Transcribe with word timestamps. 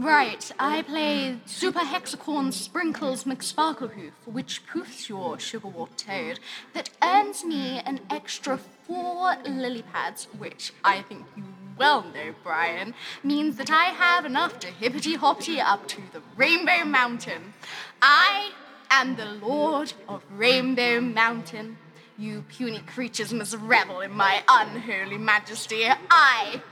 Right, 0.00 0.50
I 0.58 0.80
play 0.80 1.40
Super 1.44 1.80
Hexacorn 1.80 2.54
Sprinkles 2.54 3.24
McSparklehoof, 3.24 4.12
which 4.24 4.66
poofs 4.66 5.10
your 5.10 5.36
sugarwater 5.36 5.94
toad, 5.94 6.40
that 6.72 6.88
earns 7.02 7.44
me 7.44 7.82
an 7.84 8.00
extra 8.08 8.56
four 8.56 9.36
lily 9.44 9.82
pads, 9.82 10.26
which 10.38 10.72
I 10.82 11.02
think 11.02 11.26
you 11.36 11.44
well 11.76 12.02
know, 12.14 12.34
Brian, 12.42 12.94
means 13.22 13.56
that 13.56 13.70
I 13.70 13.90
have 13.90 14.24
enough 14.24 14.58
to 14.60 14.68
hippity 14.68 15.16
hoppity 15.16 15.60
up 15.60 15.86
to 15.88 16.00
the 16.14 16.22
Rainbow 16.34 16.86
Mountain. 16.86 17.52
I 18.00 18.52
am 18.90 19.16
the 19.16 19.26
Lord 19.26 19.92
of 20.08 20.24
Rainbow 20.30 21.02
Mountain. 21.02 21.76
You 22.16 22.46
puny 22.48 22.78
creatures 22.78 23.34
must 23.34 23.54
revel 23.56 24.00
in 24.00 24.12
my 24.12 24.42
unholy 24.48 25.18
majesty. 25.18 25.84
I 26.10 26.62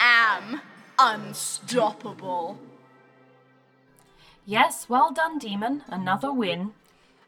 am 0.00 0.62
unstoppable. 0.98 2.58
Yes, 4.48 4.88
well 4.88 5.12
done, 5.12 5.38
Demon. 5.38 5.82
Another 5.88 6.32
win. 6.32 6.72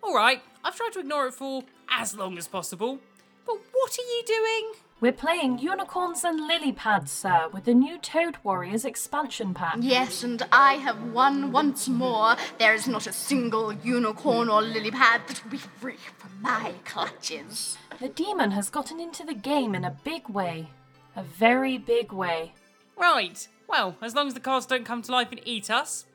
All 0.03 0.15
right, 0.15 0.41
I've 0.65 0.75
tried 0.75 0.95
to 0.95 1.01
ignore 1.01 1.27
it 1.27 1.35
for 1.35 1.65
as 1.91 2.17
long 2.17 2.39
as 2.39 2.49
possible. 2.49 2.99
But 3.45 3.59
what 3.73 3.99
are 3.99 4.03
you 4.03 4.23
doing? 4.27 4.73
We're 5.03 5.13
playing 5.13 5.59
Unicorns 5.59 6.25
and 6.25 6.47
Lily 6.47 6.73
Pads, 6.73 7.13
sir, 7.13 7.51
with 7.53 7.65
the 7.65 7.75
new 7.75 7.99
Toad 7.99 8.39
Warriors 8.43 8.87
expansion 8.87 9.53
pack. 9.53 9.77
Yes, 9.81 10.23
and 10.23 10.43
I 10.51 10.77
have 10.77 11.13
won 11.13 11.53
once 11.53 11.91
more. 11.91 12.37
There 12.59 12.73
is 12.73 12.89
not 12.89 13.07
a 13.07 13.13
single 13.13 13.71
unicorn 13.71 14.49
or 14.49 14.63
lily 14.63 14.91
pad 14.91 15.21
that 15.27 15.45
will 15.45 15.51
be 15.51 15.59
free 15.59 15.99
from 16.17 16.41
my 16.41 16.73
clutches. 16.87 17.77
The 18.01 18.09
demon 18.09 18.53
has 18.53 18.71
gotten 18.71 18.99
into 18.99 19.27
the 19.27 19.35
game 19.35 19.75
in 19.75 19.85
a 19.85 19.95
big 20.05 20.31
way. 20.31 20.71
A 21.15 21.23
very 21.23 21.77
big 21.77 22.13
way. 22.13 22.55
Right, 22.97 23.47
well, 23.69 23.97
as 24.01 24.15
long 24.15 24.29
as 24.29 24.33
the 24.33 24.41
cards 24.41 24.65
don't 24.65 24.87
come 24.87 25.03
to 25.03 25.13
life 25.13 25.29
and 25.31 25.43
eat 25.45 25.71
us, 25.71 26.07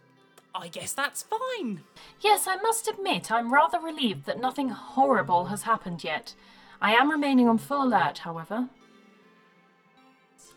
I 0.58 0.70
guess 0.70 0.94
that's 0.94 1.24
fine. 1.24 1.82
Yes, 2.22 2.48
I 2.48 2.56
must 2.56 2.88
admit 2.88 3.30
I'm 3.30 3.54
rather 3.54 3.78
relieved 3.80 4.26
that 4.26 4.40
nothing 4.40 4.70
horrible 4.70 5.46
has 5.46 5.64
happened 5.64 6.02
yet. 6.02 6.34
I 6.82 6.94
am 6.94 7.12
remaining 7.12 7.50
on 7.50 7.58
full 7.58 7.84
alert, 7.84 8.20
however. 8.20 8.70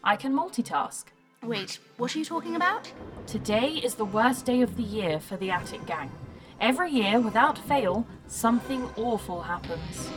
I 0.05 0.15
can 0.15 0.33
multitask. 0.33 1.07
Wait, 1.43 1.81
what 1.97 2.15
are 2.15 2.19
you 2.19 2.25
talking 2.25 2.55
about? 2.55 2.93
Today 3.27 3.71
is 3.71 3.97
the 3.97 4.05
worst 4.05 4.45
day 4.45 4.63
of 4.63 4.77
the 4.77 4.85
year 4.85 5.19
for 5.19 5.37
the 5.37 5.51
Attic 5.51 5.85
Gang. 5.87 6.13
Every 6.61 6.93
year, 6.93 7.21
without 7.21 7.59
fail, 7.59 8.07
something 8.29 8.89
awful 8.97 9.43
happens. 9.43 10.11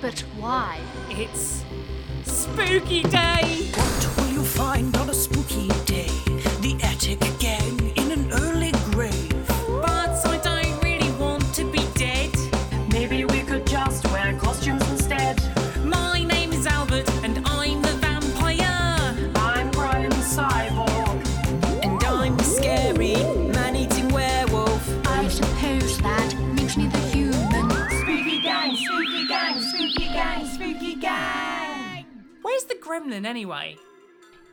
But 0.00 0.20
why? 0.38 0.78
It's 1.10 1.64
spooky 2.24 3.02
day! 3.02 3.70
What 3.74 4.16
will 4.16 4.32
you 4.32 4.44
find 4.44 4.96
on 4.96 5.10
a 5.10 5.14
spooky 5.14 5.68
day? 5.84 6.10
The 6.60 6.78
attic 6.82 7.20
gang 7.20 7.45
Where's 32.96 33.04
the 33.04 33.10
gremlin 33.10 33.26
anyway? 33.26 33.76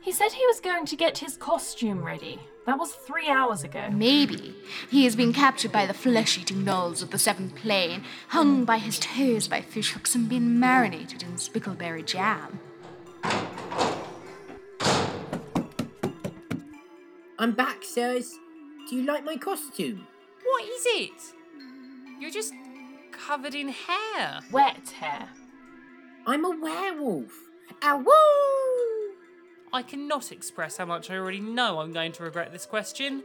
He 0.02 0.12
said 0.12 0.32
he 0.32 0.46
was 0.46 0.60
going 0.60 0.84
to 0.86 0.96
get 0.96 1.18
his 1.18 1.36
costume 1.36 2.04
ready. 2.04 2.38
That 2.66 2.78
was 2.78 2.92
three 2.92 3.28
hours 3.28 3.62
ago. 3.62 3.88
Maybe 3.90 4.54
he 4.90 5.04
has 5.04 5.16
been 5.16 5.32
captured 5.32 5.72
by 5.72 5.86
the 5.86 5.94
flesh 5.94 6.38
eating 6.38 6.64
gnolls 6.64 7.02
of 7.02 7.10
the 7.10 7.18
seventh 7.18 7.54
plane, 7.54 8.04
hung 8.28 8.64
by 8.66 8.78
his 8.78 8.98
toes 8.98 9.48
by 9.48 9.62
fishhooks, 9.62 10.14
and 10.14 10.28
been 10.28 10.60
marinated 10.60 11.22
in 11.22 11.36
spickleberry 11.36 12.04
jam. 12.04 12.60
I'm 17.38 17.52
back, 17.52 17.82
sirs. 17.82 18.38
Do 18.88 18.96
you 18.96 19.04
like 19.04 19.24
my 19.24 19.36
costume? 19.36 20.06
What 20.44 20.64
is 20.64 20.86
it? 20.86 21.34
You're 22.20 22.30
just 22.30 22.52
covered 23.10 23.54
in 23.54 23.68
hair. 23.68 24.40
Wet 24.50 24.90
hair. 25.00 25.30
I'm 26.26 26.44
a 26.44 26.50
werewolf. 26.50 27.43
Ah, 27.82 27.98
Awoo! 27.98 29.14
I 29.72 29.82
cannot 29.82 30.30
express 30.30 30.76
how 30.76 30.84
much 30.84 31.10
I 31.10 31.16
already 31.16 31.40
know 31.40 31.80
I'm 31.80 31.92
going 31.92 32.12
to 32.12 32.22
regret 32.22 32.52
this 32.52 32.66
question. 32.66 33.24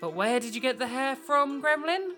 But 0.00 0.14
where 0.14 0.40
did 0.40 0.54
you 0.54 0.60
get 0.60 0.78
the 0.78 0.88
hair 0.88 1.14
from, 1.14 1.62
Gremlin? 1.62 2.14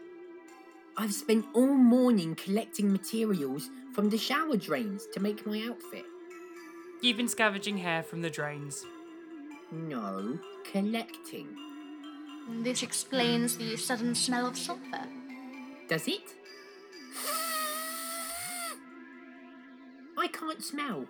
I've 0.97 1.13
spent 1.13 1.45
all 1.53 1.75
morning 1.75 2.37
collecting 2.37 2.91
materials 2.91 3.69
from 3.93 4.11
the 4.11 4.17
shower 4.17 4.57
drains 4.57 5.07
to 5.13 5.21
make 5.21 5.47
my 5.47 5.63
outfit. 5.69 6.07
You've 7.03 7.19
been 7.19 7.29
scavenging 7.29 7.79
hair 7.79 8.03
from 8.03 8.23
the 8.23 8.31
drains. 8.31 8.87
No, 9.71 10.39
collecting. 10.73 11.49
This 12.63 12.83
explains 12.83 13.59
the 13.59 13.77
sudden 13.77 14.15
smell 14.15 14.47
of 14.47 14.57
sulfur. 14.57 15.07
Does 15.89 16.09
it? 16.09 16.35
I 20.17 20.29
can't 20.29 20.63
smell. 20.63 21.07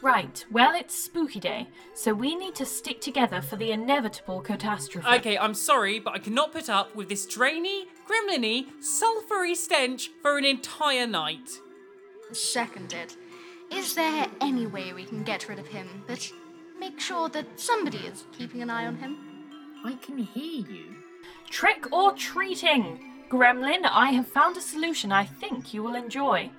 Right, 0.00 0.44
well, 0.50 0.76
it's 0.76 0.94
spooky 0.94 1.40
day, 1.40 1.66
so 1.92 2.14
we 2.14 2.36
need 2.36 2.54
to 2.56 2.64
stick 2.64 3.00
together 3.00 3.42
for 3.42 3.56
the 3.56 3.72
inevitable 3.72 4.40
catastrophe. 4.40 5.08
Okay, 5.08 5.36
I'm 5.36 5.54
sorry, 5.54 5.98
but 5.98 6.14
I 6.14 6.18
cannot 6.18 6.52
put 6.52 6.70
up 6.70 6.94
with 6.94 7.08
this 7.08 7.26
drainy, 7.26 7.86
gremlin-y, 8.06 8.66
sulphury 8.80 9.56
stench 9.56 10.10
for 10.22 10.38
an 10.38 10.44
entire 10.44 11.06
night. 11.06 11.60
Seconded. 12.30 13.14
Is 13.72 13.94
there 13.94 14.28
any 14.40 14.66
way 14.66 14.92
we 14.92 15.04
can 15.04 15.24
get 15.24 15.48
rid 15.48 15.58
of 15.58 15.66
him, 15.66 15.88
but 16.06 16.32
make 16.78 17.00
sure 17.00 17.28
that 17.30 17.58
somebody 17.58 17.98
is 17.98 18.24
keeping 18.36 18.62
an 18.62 18.70
eye 18.70 18.86
on 18.86 18.96
him? 18.96 19.18
I 19.84 19.94
can 19.94 20.18
hear 20.18 20.64
you. 20.64 20.94
Trick 21.50 21.92
or 21.92 22.12
treating! 22.12 23.00
Gremlin, 23.28 23.84
I 23.84 24.12
have 24.12 24.28
found 24.28 24.56
a 24.56 24.60
solution 24.60 25.10
I 25.12 25.24
think 25.24 25.74
you 25.74 25.82
will 25.82 25.96
enjoy. 25.96 26.50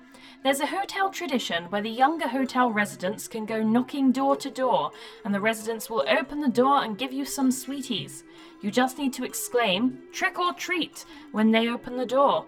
There's 0.42 0.60
a 0.60 0.66
hotel 0.66 1.10
tradition 1.10 1.64
where 1.64 1.82
the 1.82 1.90
younger 1.90 2.26
hotel 2.26 2.72
residents 2.72 3.28
can 3.28 3.44
go 3.44 3.62
knocking 3.62 4.10
door 4.10 4.36
to 4.36 4.50
door, 4.50 4.90
and 5.22 5.34
the 5.34 5.40
residents 5.40 5.90
will 5.90 6.02
open 6.08 6.40
the 6.40 6.48
door 6.48 6.82
and 6.82 6.96
give 6.96 7.12
you 7.12 7.26
some 7.26 7.52
sweeties. 7.52 8.24
You 8.62 8.70
just 8.70 8.96
need 8.96 9.12
to 9.14 9.24
exclaim, 9.24 9.98
trick 10.12 10.38
or 10.38 10.54
treat, 10.54 11.04
when 11.32 11.50
they 11.50 11.68
open 11.68 11.98
the 11.98 12.06
door. 12.06 12.46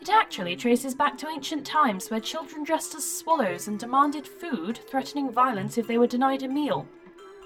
It 0.00 0.08
actually 0.08 0.54
traces 0.54 0.94
back 0.94 1.18
to 1.18 1.28
ancient 1.28 1.66
times 1.66 2.12
where 2.12 2.20
children 2.20 2.62
dressed 2.62 2.94
as 2.94 3.18
swallows 3.18 3.66
and 3.66 3.76
demanded 3.76 4.28
food, 4.28 4.78
threatening 4.88 5.32
violence 5.32 5.76
if 5.76 5.88
they 5.88 5.98
were 5.98 6.06
denied 6.06 6.44
a 6.44 6.48
meal. 6.48 6.86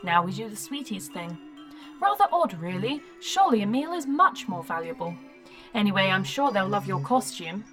Now 0.04 0.22
we 0.22 0.32
do 0.32 0.50
the 0.50 0.56
sweeties 0.56 1.08
thing. 1.08 1.38
Rather 2.02 2.26
odd, 2.30 2.52
really. 2.60 3.00
Surely 3.20 3.62
a 3.62 3.66
meal 3.66 3.94
is 3.94 4.06
much 4.06 4.46
more 4.46 4.62
valuable. 4.62 5.16
Anyway, 5.72 6.10
I'm 6.10 6.24
sure 6.24 6.52
they'll 6.52 6.68
love 6.68 6.86
your 6.86 7.00
costume. 7.00 7.64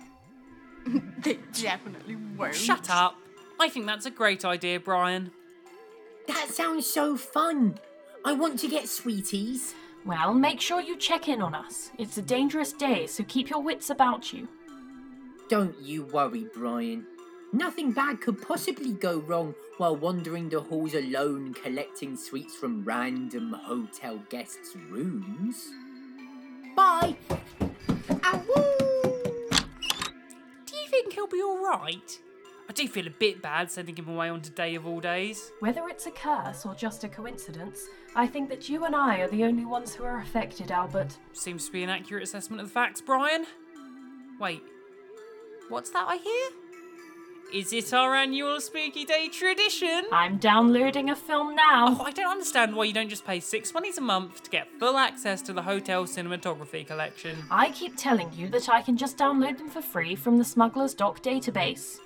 They 1.24 1.40
definitely 1.54 2.18
won't. 2.38 2.54
Shut 2.54 2.90
up. 2.90 3.16
I 3.60 3.70
think 3.70 3.86
that's 3.86 4.06
a 4.06 4.12
great 4.12 4.44
idea, 4.44 4.80
Brian. 4.80 5.32
That 6.28 6.50
sounds 6.50 6.86
so 6.86 7.16
fun. 7.16 7.80
I 8.26 8.34
want 8.34 8.60
to 8.60 8.68
get 8.68 8.90
sweeties. 8.90 9.74
Well, 10.06 10.34
make 10.34 10.60
sure 10.60 10.82
you 10.82 10.98
check 10.98 11.30
in 11.30 11.42
on 11.42 11.56
us. 11.56 11.92
It's 11.98 12.18
a 12.18 12.22
dangerous 12.22 12.74
day, 12.74 13.08
so 13.08 13.24
keep 13.24 13.50
your 13.50 13.62
wits 13.62 13.90
about 13.90 14.34
you. 14.34 14.50
Don't 15.50 15.80
you 15.82 16.04
worry, 16.06 16.48
Brian. 16.54 17.06
Nothing 17.54 17.92
bad 17.92 18.20
could 18.20 18.42
possibly 18.42 18.94
go 18.94 19.20
wrong 19.20 19.54
while 19.78 19.96
wandering 19.96 20.50
the 20.50 20.60
halls 20.60 20.94
alone 20.94 21.54
collecting 21.54 22.18
sweets 22.18 22.56
from 22.56 22.84
random 22.84 23.54
hotel 23.54 24.20
guests' 24.30 24.76
rooms. 24.90 25.70
Bye! 26.76 27.16
He'll 31.24 31.28
be 31.28 31.44
alright? 31.44 32.20
I 32.70 32.74
do 32.74 32.88
feel 32.88 33.08
a 33.08 33.12
bit 33.12 33.42
bad 33.42 33.70
sending 33.70 33.96
him 33.96 34.08
away 34.08 34.30
on 34.30 34.42
today 34.42 34.76
of 34.76 34.88
all 34.88 35.00
days. 35.00 35.52
Whether 35.60 35.88
it's 35.90 36.06
a 36.06 36.12
curse 36.12 36.66
or 36.66 36.74
just 36.76 37.04
a 37.04 37.10
coincidence, 37.10 37.88
I 38.16 38.26
think 38.26 38.50
that 38.50 38.70
you 38.70 38.86
and 38.86 38.96
I 38.96 39.20
are 39.20 39.28
the 39.28 39.44
only 39.44 39.66
ones 39.66 39.94
who 39.94 40.04
are 40.06 40.20
affected, 40.20 40.72
Albert. 40.72 41.18
Seems 41.34 41.66
to 41.66 41.72
be 41.72 41.84
an 41.84 41.90
accurate 41.90 42.24
assessment 42.24 42.62
of 42.62 42.68
the 42.68 42.74
facts, 42.74 43.02
Brian. 43.02 43.46
Wait, 44.40 44.64
what's 45.70 45.90
that 45.92 46.06
I 46.08 46.18
hear? 46.18 46.63
Is 47.54 47.72
it 47.72 47.94
our 47.94 48.16
annual 48.16 48.60
Spooky 48.60 49.06
Day 49.06 49.28
tradition? 49.28 50.06
I'm 50.12 50.38
downloading 50.40 51.12
a 51.12 51.16
film 51.16 51.54
now. 51.56 52.00
Oh, 52.00 52.04
I 52.04 52.10
don't 52.10 52.32
understand 52.32 52.76
why 52.76 52.86
you 52.86 52.94
don't 52.94 53.10
just 53.10 53.28
pay 53.28 53.40
six 53.40 53.72
monies 53.76 54.00
a 54.00 54.02
month 54.02 54.42
to 54.42 54.50
get 54.50 54.68
full 54.80 54.98
access 54.98 55.40
to 55.44 55.54
the 55.54 55.62
hotel 55.62 56.06
cinematography 56.06 56.88
collection. 56.88 57.38
I 57.52 57.70
keep 57.70 57.96
telling 57.96 58.34
you 58.34 58.50
that 58.50 58.70
I 58.70 58.82
can 58.82 58.98
just 58.98 59.20
download 59.20 59.60
them 59.60 59.70
for 59.70 59.84
free 59.84 60.16
from 60.16 60.40
the 60.40 60.44
Smuggler's 60.44 60.96
Dock 60.96 61.22
database. 61.22 62.00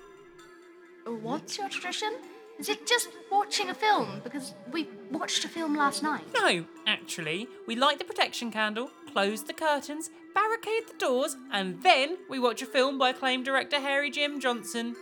What's 1.06 1.56
your 1.56 1.70
tradition? 1.70 2.12
Is 2.58 2.68
it 2.68 2.86
just 2.86 3.08
watching 3.32 3.70
a 3.70 3.74
film? 3.74 4.20
Because 4.22 4.52
we 4.70 4.86
watched 5.10 5.46
a 5.46 5.48
film 5.48 5.74
last 5.74 6.02
night. 6.02 6.24
No, 6.34 6.66
actually, 6.86 7.48
we 7.66 7.74
light 7.74 7.98
the 7.98 8.04
protection 8.04 8.50
candle, 8.50 8.90
close 9.10 9.44
the 9.44 9.54
curtains, 9.54 10.10
barricade 10.34 10.88
the 10.88 10.98
doors, 10.98 11.38
and 11.52 11.82
then 11.82 12.18
we 12.28 12.38
watch 12.38 12.60
a 12.60 12.66
film 12.66 12.98
by 12.98 13.10
acclaimed 13.10 13.46
director 13.46 13.80
Harry 13.80 14.10
Jim 14.10 14.40
Johnson. 14.40 14.94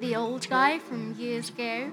The 0.00 0.16
old 0.16 0.48
guy 0.48 0.78
from 0.78 1.14
years 1.18 1.50
ago. 1.50 1.92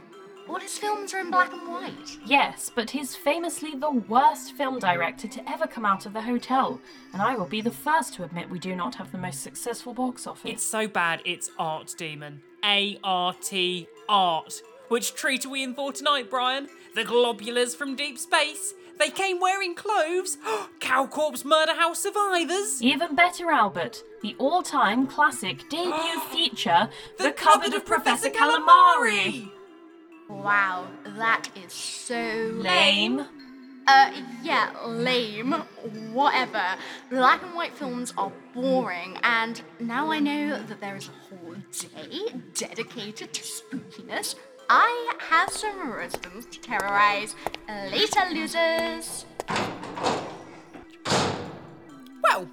All 0.50 0.60
his 0.60 0.78
films 0.78 1.14
are 1.14 1.20
in 1.20 1.32
black 1.32 1.54
and 1.54 1.68
white. 1.68 2.18
Yes, 2.26 2.70
but 2.74 2.90
he's 2.90 3.16
famously 3.16 3.76
the 3.76 3.92
worst 3.92 4.54
film 4.54 4.80
director 4.80 5.28
to 5.28 5.50
ever 5.50 5.68
come 5.68 5.86
out 5.86 6.06
of 6.06 6.14
the 6.14 6.22
hotel, 6.22 6.82
and 7.14 7.22
I 7.22 7.36
will 7.36 7.46
be 7.46 7.62
the 7.62 7.72
first 7.72 8.16
to 8.16 8.24
admit 8.24 8.50
we 8.50 8.60
do 8.60 8.76
not 8.76 8.96
have 8.96 9.12
the 9.12 9.18
most 9.18 9.42
successful 9.42 9.94
box 9.94 10.28
office. 10.28 10.52
It's 10.52 10.66
so 10.66 10.88
bad, 10.88 11.22
it's 11.26 11.52
art, 11.58 11.94
demon. 11.98 12.42
A 12.66 13.00
R 13.04 13.34
T, 13.40 13.88
art. 14.10 14.62
Which 14.90 15.14
treat 15.14 15.46
are 15.46 15.50
we 15.50 15.64
in 15.64 15.74
for 15.74 15.94
tonight, 15.94 16.30
Brian? 16.30 16.68
The 16.96 17.04
globulars 17.04 17.76
from 17.76 17.96
deep 17.96 18.18
space? 18.18 18.74
They 19.02 19.10
came 19.10 19.40
wearing 19.40 19.74
clothes? 19.74 20.38
Cow 20.80 21.08
Corpse 21.08 21.44
Murder 21.44 21.74
House 21.74 22.04
survivors? 22.04 22.84
Even 22.84 23.16
better, 23.16 23.50
Albert, 23.50 24.04
the 24.22 24.36
all 24.38 24.62
time 24.62 25.08
classic 25.08 25.68
debut 25.72 26.20
feature, 26.32 26.88
The, 27.18 27.32
Cupboard 27.32 27.74
of 27.74 27.84
Professor 27.84 28.30
Calamari! 28.30 29.50
Wow, 30.30 30.86
that 31.18 31.50
is 31.66 31.74
so 31.74 32.52
Lame. 32.54 33.26
Uh, 33.88 34.12
yeah, 34.44 34.70
lame. 34.86 35.54
Whatever. 36.14 36.64
Black 37.10 37.42
and 37.42 37.56
white 37.56 37.74
films 37.74 38.14
are 38.20 38.32
boring, 38.54 39.18
and 39.24 39.64
now 39.80 40.12
I 40.12 40.20
know 40.20 40.62
that 40.62 40.80
there 40.80 40.96
is 40.96 41.10
a 41.10 41.36
whole 41.36 41.56
day 41.72 42.40
dedicated 42.54 43.34
to 43.34 43.42
spookiness. 43.42 44.36
I 44.74 45.16
have 45.20 45.50
some 45.50 45.92
residents 45.92 46.46
to 46.46 46.62
terrorize. 46.62 47.36
Later, 47.68 48.22
losers. 48.32 49.26
Well, 52.24 52.48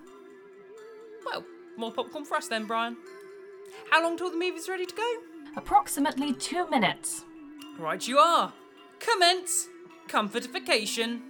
well, 1.25 1.45
more 1.77 1.93
popcorn 1.93 2.25
for 2.25 2.37
us 2.37 2.49
then, 2.49 2.67
Brian. 2.67 2.97
How 3.93 4.03
long 4.03 4.17
till 4.19 4.33
the 4.33 4.37
movie's 4.37 4.69
ready 4.69 4.85
to 4.85 4.95
go? 4.97 5.15
Approximately 5.57 6.33
two 6.33 6.69
minutes. 6.69 7.23
Right, 7.79 8.05
you 8.09 8.19
are. 8.19 8.53
Commence 8.99 9.69
comfortification. 10.09 11.21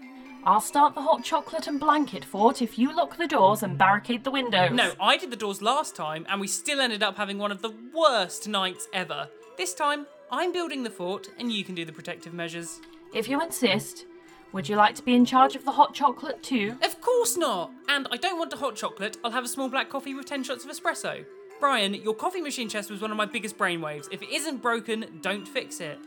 I'll 0.44 0.62
start 0.62 0.94
the 0.94 1.02
hot 1.02 1.22
chocolate 1.22 1.66
and 1.66 1.78
blanket 1.78 2.24
fort 2.24 2.62
if 2.62 2.78
you 2.78 2.96
lock 2.96 3.18
the 3.18 3.26
doors 3.26 3.62
and 3.62 3.76
barricade 3.76 4.24
the 4.24 4.30
windows. 4.30 4.72
No, 4.72 4.92
I 4.98 5.18
did 5.18 5.30
the 5.30 5.36
doors 5.36 5.60
last 5.60 5.94
time, 5.94 6.24
and 6.30 6.40
we 6.40 6.46
still 6.46 6.80
ended 6.80 7.02
up 7.02 7.18
having 7.18 7.36
one 7.36 7.52
of 7.52 7.60
the 7.60 7.74
worst 7.94 8.48
nights 8.48 8.88
ever. 8.94 9.28
This 9.58 9.74
time, 9.74 10.06
I'm 10.30 10.52
building 10.52 10.82
the 10.82 10.90
fort, 10.90 11.28
and 11.38 11.50
you 11.50 11.64
can 11.64 11.74
do 11.74 11.84
the 11.84 11.92
protective 11.92 12.34
measures. 12.34 12.80
If 13.14 13.28
you 13.28 13.40
insist, 13.40 14.04
would 14.52 14.68
you 14.68 14.76
like 14.76 14.94
to 14.96 15.02
be 15.02 15.14
in 15.14 15.24
charge 15.24 15.56
of 15.56 15.64
the 15.64 15.72
hot 15.72 15.94
chocolate 15.94 16.42
too? 16.42 16.76
Of 16.82 17.00
course 17.00 17.36
not! 17.36 17.70
And 17.88 18.06
I 18.10 18.18
don't 18.18 18.38
want 18.38 18.52
a 18.52 18.56
hot 18.56 18.76
chocolate, 18.76 19.16
I'll 19.24 19.30
have 19.30 19.44
a 19.44 19.48
small 19.48 19.68
black 19.68 19.88
coffee 19.88 20.14
with 20.14 20.26
10 20.26 20.42
shots 20.42 20.64
of 20.64 20.70
espresso. 20.70 21.24
Brian, 21.60 21.94
your 21.94 22.14
coffee 22.14 22.42
machine 22.42 22.68
chest 22.68 22.90
was 22.90 23.00
one 23.00 23.10
of 23.10 23.16
my 23.16 23.24
biggest 23.24 23.56
brainwaves. 23.56 24.06
If 24.12 24.22
it 24.22 24.30
isn't 24.30 24.62
broken, 24.62 25.18
don't 25.22 25.48
fix 25.48 25.80
it. 25.80 25.98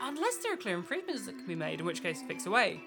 Unless 0.00 0.38
there 0.38 0.52
are 0.52 0.56
clear 0.56 0.76
improvements 0.76 1.26
that 1.26 1.36
can 1.36 1.46
be 1.46 1.54
made, 1.54 1.80
in 1.80 1.86
which 1.86 2.02
case 2.02 2.22
fix 2.22 2.46
away. 2.46 2.80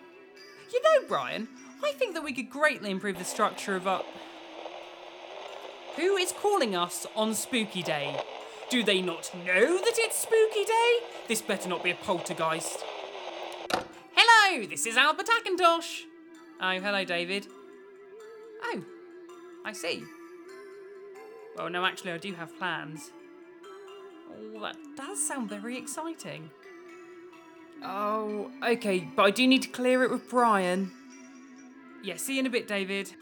You 0.71 0.81
know, 0.83 1.07
Brian, 1.07 1.47
I 1.83 1.91
think 1.91 2.13
that 2.13 2.23
we 2.23 2.33
could 2.33 2.49
greatly 2.49 2.91
improve 2.91 3.17
the 3.17 3.25
structure 3.25 3.75
of 3.75 3.87
our. 3.87 4.03
Who 5.95 6.15
is 6.15 6.31
calling 6.31 6.75
us 6.75 7.05
on 7.15 7.33
Spooky 7.33 7.83
Day? 7.83 8.15
Do 8.69 8.83
they 8.83 9.01
not 9.01 9.31
know 9.33 9.79
that 9.79 9.95
it's 9.97 10.19
Spooky 10.19 10.63
Day? 10.63 10.99
This 11.27 11.41
better 11.41 11.67
not 11.67 11.83
be 11.83 11.89
a 11.89 11.95
poltergeist. 11.95 12.83
Hello, 14.13 14.67
this 14.67 14.85
is 14.85 14.95
Albert 14.95 15.25
Ackintosh. 15.25 16.03
Oh, 16.61 16.79
hello, 16.79 17.03
David. 17.03 17.47
Oh, 18.61 18.83
I 19.65 19.73
see. 19.73 20.03
Well, 21.57 21.71
no, 21.71 21.83
actually, 21.83 22.11
I 22.11 22.19
do 22.19 22.33
have 22.35 22.55
plans. 22.59 23.09
Oh, 24.31 24.59
that 24.61 24.77
does 24.95 25.27
sound 25.27 25.49
very 25.49 25.75
exciting. 25.75 26.51
Oh, 27.83 28.51
okay, 28.63 29.07
but 29.15 29.23
I 29.23 29.31
do 29.31 29.47
need 29.47 29.63
to 29.63 29.69
clear 29.69 30.03
it 30.03 30.11
with 30.11 30.29
Brian. 30.29 30.91
Yeah, 32.03 32.17
see 32.17 32.35
you 32.35 32.41
in 32.41 32.45
a 32.45 32.51
bit, 32.51 32.67
David. 32.67 33.13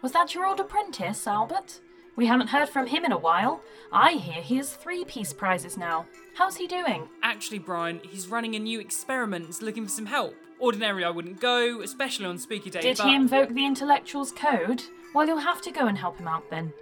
Was 0.00 0.12
that 0.12 0.34
your 0.34 0.46
old 0.46 0.58
apprentice, 0.58 1.26
Albert? 1.26 1.80
We 2.16 2.26
haven't 2.26 2.48
heard 2.48 2.68
from 2.68 2.86
him 2.86 3.04
in 3.04 3.12
a 3.12 3.18
while. 3.18 3.60
I 3.90 4.12
hear 4.12 4.40
he 4.40 4.56
has 4.56 4.74
three 4.74 5.04
peace 5.04 5.32
prizes 5.32 5.76
now. 5.76 6.06
How's 6.34 6.56
he 6.56 6.66
doing? 6.66 7.08
Actually, 7.22 7.58
Brian, 7.58 8.00
he's 8.08 8.28
running 8.28 8.54
a 8.54 8.58
new 8.58 8.80
experiment. 8.80 9.46
He's 9.46 9.62
looking 9.62 9.84
for 9.84 9.90
some 9.90 10.06
help. 10.06 10.34
Ordinarily, 10.60 11.04
I 11.04 11.10
wouldn't 11.10 11.40
go, 11.40 11.82
especially 11.82 12.26
on 12.26 12.38
Spooky 12.38 12.70
Day. 12.70 12.80
Did 12.80 12.98
but... 12.98 13.06
he 13.06 13.14
invoke 13.14 13.52
the 13.52 13.66
intellectual's 13.66 14.32
code? 14.32 14.82
Well, 15.14 15.26
you'll 15.26 15.38
have 15.38 15.62
to 15.62 15.70
go 15.70 15.86
and 15.86 15.98
help 15.98 16.18
him 16.18 16.28
out 16.28 16.48
then. 16.50 16.72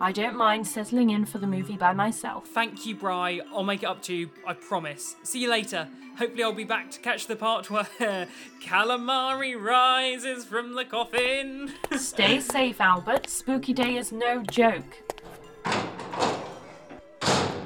I 0.00 0.12
don't 0.12 0.36
mind 0.36 0.66
settling 0.66 1.10
in 1.10 1.24
for 1.24 1.38
the 1.38 1.46
movie 1.46 1.76
by 1.76 1.92
myself. 1.92 2.48
Thank 2.48 2.84
you, 2.84 2.96
Bry. 2.96 3.40
I'll 3.52 3.62
make 3.62 3.82
it 3.82 3.86
up 3.86 4.02
to 4.02 4.14
you, 4.14 4.30
I 4.46 4.54
promise. 4.54 5.16
See 5.22 5.40
you 5.42 5.50
later. 5.50 5.88
Hopefully, 6.18 6.42
I'll 6.44 6.52
be 6.52 6.64
back 6.64 6.90
to 6.92 7.00
catch 7.00 7.26
the 7.26 7.36
part 7.36 7.70
where 7.70 7.88
calamari 8.62 9.60
rises 9.60 10.44
from 10.44 10.74
the 10.74 10.84
coffin. 10.84 11.72
Stay 11.96 12.40
safe, 12.40 12.80
Albert. 12.80 13.28
Spooky 13.28 13.72
Day 13.72 13.96
is 13.96 14.12
no 14.12 14.42
joke. 14.42 15.14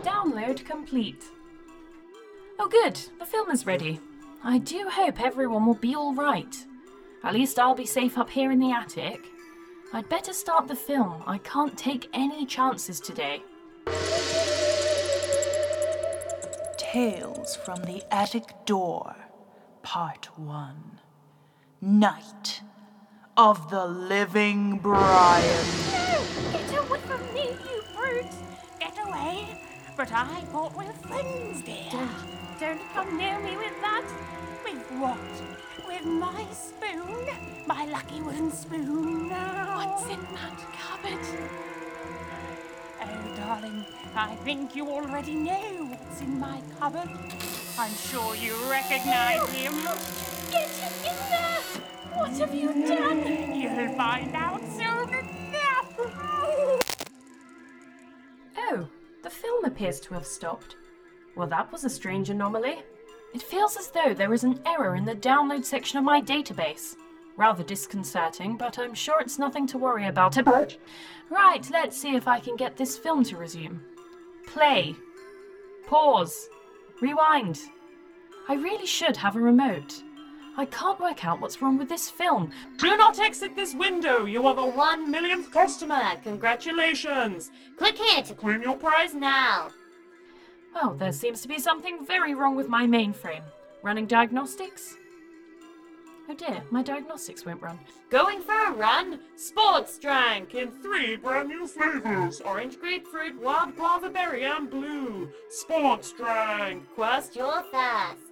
Download 0.02 0.64
complete. 0.64 1.24
Oh, 2.58 2.68
good. 2.68 2.98
The 3.18 3.26
film 3.26 3.50
is 3.50 3.66
ready. 3.66 4.00
I 4.42 4.58
do 4.58 4.88
hope 4.90 5.20
everyone 5.20 5.66
will 5.66 5.74
be 5.74 5.94
alright. 5.94 6.64
At 7.24 7.34
least 7.34 7.58
I'll 7.58 7.74
be 7.74 7.86
safe 7.86 8.16
up 8.16 8.30
here 8.30 8.50
in 8.50 8.60
the 8.60 8.72
attic. 8.72 9.26
I'd 9.90 10.08
better 10.10 10.34
start 10.34 10.68
the 10.68 10.76
film. 10.76 11.22
I 11.26 11.38
can't 11.38 11.76
take 11.76 12.10
any 12.12 12.44
chances 12.44 13.00
today. 13.00 13.42
Tales 16.76 17.56
from 17.56 17.82
the 17.82 18.02
Attic 18.10 18.44
Door, 18.66 19.16
Part 19.82 20.28
1. 20.38 21.00
Night 21.80 22.60
of 23.38 23.70
the 23.70 23.86
Living 23.86 24.78
Brian. 24.78 25.64
No! 25.92 26.22
Get 26.52 26.78
away 26.78 26.98
from 27.00 27.34
me, 27.34 27.48
you 27.48 27.82
brute! 27.96 28.26
Get 28.78 28.98
away! 29.06 29.62
But 29.96 30.12
I 30.12 30.42
thought 30.52 30.76
we 30.76 30.84
were 30.84 30.92
friends, 30.92 31.62
dear. 31.62 31.88
Don't, 31.90 32.47
don't 32.58 32.80
come 32.92 33.16
near 33.16 33.38
me 33.38 33.56
with 33.56 33.80
that. 33.82 34.04
With 34.64 34.82
what? 34.98 35.18
With 35.86 36.04
my 36.04 36.44
spoon? 36.52 37.26
My 37.66 37.84
lucky 37.84 38.20
wooden 38.20 38.50
spoon. 38.50 39.30
What's 39.30 40.06
in 40.06 40.20
that 40.34 40.58
cupboard? 40.76 41.24
Oh, 43.00 43.36
darling, 43.36 43.84
I 44.16 44.34
think 44.44 44.74
you 44.74 44.88
already 44.88 45.34
know 45.34 45.86
what's 45.88 46.20
in 46.20 46.40
my 46.40 46.60
cupboard. 46.80 47.08
I'm 47.78 47.92
sure 47.92 48.34
you 48.34 48.56
recognize 48.68 49.48
him. 49.50 49.74
Get 50.50 50.68
him 50.68 50.92
in 51.06 51.16
there! 51.30 51.60
What 52.16 52.30
have 52.38 52.54
you 52.54 52.72
done? 52.88 53.24
You'll 53.56 53.94
find 53.94 54.34
out 54.34 54.62
soon 54.72 55.08
enough. 55.14 55.94
Oh, 58.56 58.88
the 59.22 59.30
film 59.30 59.64
appears 59.64 60.00
to 60.00 60.14
have 60.14 60.26
stopped. 60.26 60.74
Well, 61.36 61.48
that 61.48 61.70
was 61.70 61.84
a 61.84 61.90
strange 61.90 62.30
anomaly. 62.30 62.82
It 63.34 63.42
feels 63.42 63.76
as 63.76 63.90
though 63.90 64.14
there 64.14 64.32
is 64.32 64.44
an 64.44 64.60
error 64.66 64.96
in 64.96 65.04
the 65.04 65.14
download 65.14 65.64
section 65.64 65.98
of 65.98 66.04
my 66.04 66.20
database. 66.20 66.96
Rather 67.36 67.62
disconcerting, 67.62 68.56
but 68.56 68.78
I'm 68.78 68.94
sure 68.94 69.20
it's 69.20 69.38
nothing 69.38 69.66
to 69.68 69.78
worry 69.78 70.06
about. 70.06 70.36
Right, 71.30 71.70
let's 71.70 71.96
see 71.96 72.16
if 72.16 72.26
I 72.26 72.40
can 72.40 72.56
get 72.56 72.76
this 72.76 72.98
film 72.98 73.22
to 73.24 73.36
resume. 73.36 73.82
Play. 74.46 74.96
Pause. 75.86 76.48
Rewind. 77.00 77.60
I 78.48 78.54
really 78.54 78.86
should 78.86 79.16
have 79.18 79.36
a 79.36 79.40
remote. 79.40 80.02
I 80.56 80.64
can't 80.64 80.98
work 80.98 81.24
out 81.24 81.40
what's 81.40 81.62
wrong 81.62 81.78
with 81.78 81.88
this 81.88 82.10
film. 82.10 82.50
Do 82.78 82.96
not 82.96 83.20
exit 83.20 83.54
this 83.54 83.74
window. 83.74 84.24
You 84.24 84.44
are 84.48 84.54
the 84.54 84.66
one 84.66 85.08
millionth 85.08 85.52
customer. 85.52 86.16
Congratulations. 86.24 87.52
Click 87.76 87.96
here 87.96 88.22
to 88.24 88.34
claim 88.34 88.62
your 88.62 88.76
prize 88.76 89.14
now. 89.14 89.68
Well, 90.80 90.94
there 90.94 91.10
seems 91.10 91.40
to 91.42 91.48
be 91.48 91.58
something 91.58 92.06
very 92.06 92.34
wrong 92.34 92.54
with 92.54 92.68
my 92.68 92.86
mainframe. 92.86 93.42
Running 93.82 94.06
diagnostics? 94.06 94.96
Oh 96.28 96.34
dear, 96.34 96.62
my 96.70 96.84
diagnostics 96.84 97.44
won't 97.44 97.60
run. 97.60 97.80
Going 98.10 98.40
for 98.40 98.54
a 98.54 98.70
run. 98.70 99.18
Sports 99.34 99.98
drink 99.98 100.54
in 100.54 100.70
three 100.80 101.16
brand 101.16 101.48
new 101.48 101.66
flavors: 101.66 102.40
orange 102.42 102.78
grapefruit, 102.78 103.40
wild 103.40 103.74
guava 103.74 104.08
berry, 104.08 104.44
and 104.44 104.70
blue. 104.70 105.28
Sports 105.50 106.12
drink. 106.12 106.84
Quest 106.94 107.34
your 107.34 107.62
thirst. 107.72 108.22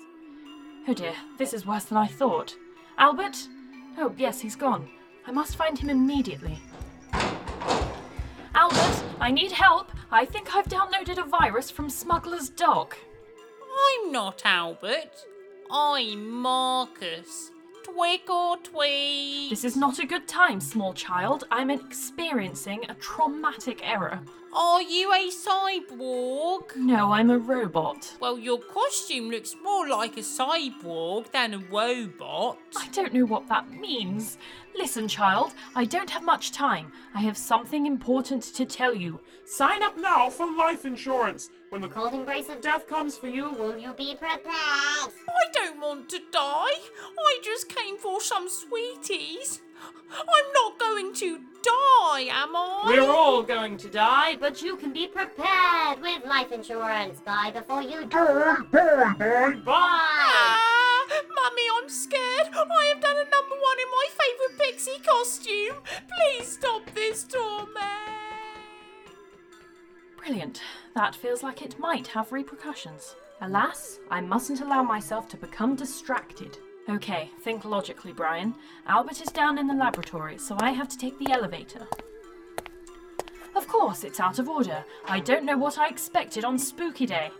Oh 0.86 0.94
dear, 0.94 1.14
this 1.38 1.52
is 1.52 1.66
worse 1.66 1.86
than 1.86 1.98
I 1.98 2.06
thought. 2.06 2.54
Albert? 2.96 3.48
Oh, 3.98 4.14
yes, 4.16 4.40
he's 4.40 4.54
gone. 4.54 4.88
I 5.26 5.32
must 5.32 5.56
find 5.56 5.76
him 5.76 5.90
immediately. 5.90 6.60
Albert, 8.54 9.02
I 9.18 9.32
need 9.32 9.50
help. 9.50 9.90
I 10.10 10.24
think 10.24 10.54
I've 10.54 10.66
downloaded 10.66 11.18
a 11.18 11.28
virus 11.28 11.70
from 11.70 11.90
Smuggler's 11.90 12.48
Dock. 12.48 12.96
I'm 13.88 14.12
not 14.12 14.42
Albert. 14.44 15.26
I'm 15.70 16.30
Marcus. 16.30 17.50
Twick 17.86 18.28
or 18.28 18.56
tweet. 18.56 19.48
This 19.48 19.62
is 19.62 19.76
not 19.76 20.00
a 20.00 20.06
good 20.06 20.26
time, 20.26 20.58
small 20.58 20.92
child. 20.92 21.44
I'm 21.52 21.70
experiencing 21.70 22.84
a 22.88 22.94
traumatic 22.94 23.80
error. 23.88 24.20
Are 24.52 24.82
you 24.82 25.12
a 25.12 25.30
cyborg? 25.30 26.74
No, 26.74 27.12
I'm 27.12 27.30
a 27.30 27.38
robot. 27.38 28.16
Well, 28.18 28.38
your 28.38 28.58
costume 28.58 29.30
looks 29.30 29.54
more 29.62 29.88
like 29.88 30.16
a 30.16 30.20
cyborg 30.20 31.30
than 31.30 31.54
a 31.54 31.58
robot. 31.58 32.58
I 32.76 32.88
don't 32.88 33.14
know 33.14 33.24
what 33.24 33.46
that 33.48 33.70
means. 33.70 34.36
Listen, 34.74 35.06
child, 35.06 35.52
I 35.76 35.84
don't 35.84 36.10
have 36.10 36.24
much 36.24 36.50
time. 36.50 36.90
I 37.14 37.20
have 37.20 37.36
something 37.36 37.86
important 37.86 38.42
to 38.54 38.64
tell 38.64 38.94
you. 38.94 39.20
Sign 39.44 39.82
up 39.82 39.96
now 39.96 40.28
for 40.28 40.46
life 40.46 40.84
insurance. 40.84 41.50
When 41.76 41.82
the 41.82 41.94
cold 41.94 42.14
embrace 42.14 42.48
of 42.48 42.62
death 42.62 42.86
comes 42.88 43.18
for 43.18 43.28
you, 43.28 43.50
will 43.50 43.76
you 43.76 43.92
be 43.92 44.14
prepared? 44.14 44.46
I 44.48 45.44
don't 45.52 45.78
want 45.78 46.08
to 46.08 46.20
die. 46.32 46.80
I 47.18 47.38
just 47.44 47.68
came 47.68 47.98
for 47.98 48.18
some 48.18 48.48
sweeties. 48.48 49.60
I'm 50.10 50.52
not 50.54 50.78
going 50.78 51.12
to 51.16 51.38
die, 51.62 52.28
am 52.30 52.56
I? 52.56 52.82
We're 52.86 53.02
all 53.02 53.42
going 53.42 53.76
to 53.76 53.90
die, 53.90 54.36
but 54.40 54.54
But 54.54 54.62
you 54.62 54.76
can 54.76 54.94
be 54.94 55.06
prepared 55.06 56.00
with 56.00 56.24
life 56.24 56.50
insurance. 56.50 57.20
Buy 57.20 57.50
before 57.52 57.82
you 57.82 58.06
die. 58.06 58.56
bye. 58.72 59.52
Ah, 59.66 61.06
Mummy, 61.10 61.66
I'm 61.82 61.90
scared. 61.90 62.54
I 62.54 62.84
have 62.94 63.02
done 63.02 63.16
a 63.16 63.28
number 63.28 63.56
one 63.68 63.78
in 63.84 63.90
my 63.92 64.06
favourite 64.16 64.58
pixie 64.64 65.02
costume. 65.04 65.76
Please 66.08 66.52
stop 66.52 66.90
this 66.94 67.24
torment. 67.24 68.25
Brilliant. 70.26 70.60
That 70.96 71.14
feels 71.14 71.44
like 71.44 71.62
it 71.62 71.78
might 71.78 72.08
have 72.08 72.32
repercussions. 72.32 73.14
Alas, 73.42 74.00
I 74.10 74.20
mustn't 74.20 74.60
allow 74.60 74.82
myself 74.82 75.28
to 75.28 75.36
become 75.36 75.76
distracted. 75.76 76.58
Okay, 76.88 77.30
think 77.42 77.64
logically, 77.64 78.12
Brian. 78.12 78.52
Albert 78.88 79.20
is 79.20 79.28
down 79.28 79.56
in 79.56 79.68
the 79.68 79.74
laboratory, 79.74 80.36
so 80.36 80.56
I 80.58 80.72
have 80.72 80.88
to 80.88 80.98
take 80.98 81.16
the 81.20 81.30
elevator. 81.30 81.86
Of 83.54 83.68
course, 83.68 84.02
it's 84.02 84.18
out 84.18 84.40
of 84.40 84.48
order. 84.48 84.84
I 85.06 85.20
don't 85.20 85.44
know 85.44 85.56
what 85.56 85.78
I 85.78 85.88
expected 85.88 86.44
on 86.44 86.58
Spooky 86.58 87.06
Day. 87.06 87.30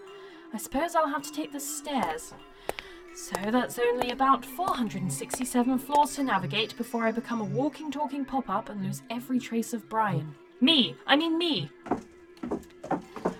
I 0.54 0.58
suppose 0.58 0.94
I'll 0.94 1.08
have 1.08 1.24
to 1.24 1.32
take 1.32 1.50
the 1.50 1.58
stairs. 1.58 2.34
So 3.16 3.34
that's 3.50 3.80
only 3.80 4.12
about 4.12 4.46
467 4.46 5.78
floors 5.80 6.14
to 6.14 6.22
navigate 6.22 6.76
before 6.76 7.04
I 7.04 7.10
become 7.10 7.40
a 7.40 7.44
walking, 7.44 7.90
talking 7.90 8.24
pop 8.24 8.48
up 8.48 8.68
and 8.68 8.84
lose 8.84 9.02
every 9.10 9.40
trace 9.40 9.72
of 9.72 9.88
Brian. 9.88 10.36
Me! 10.60 10.94
I 11.04 11.16
mean, 11.16 11.36
me! 11.36 11.68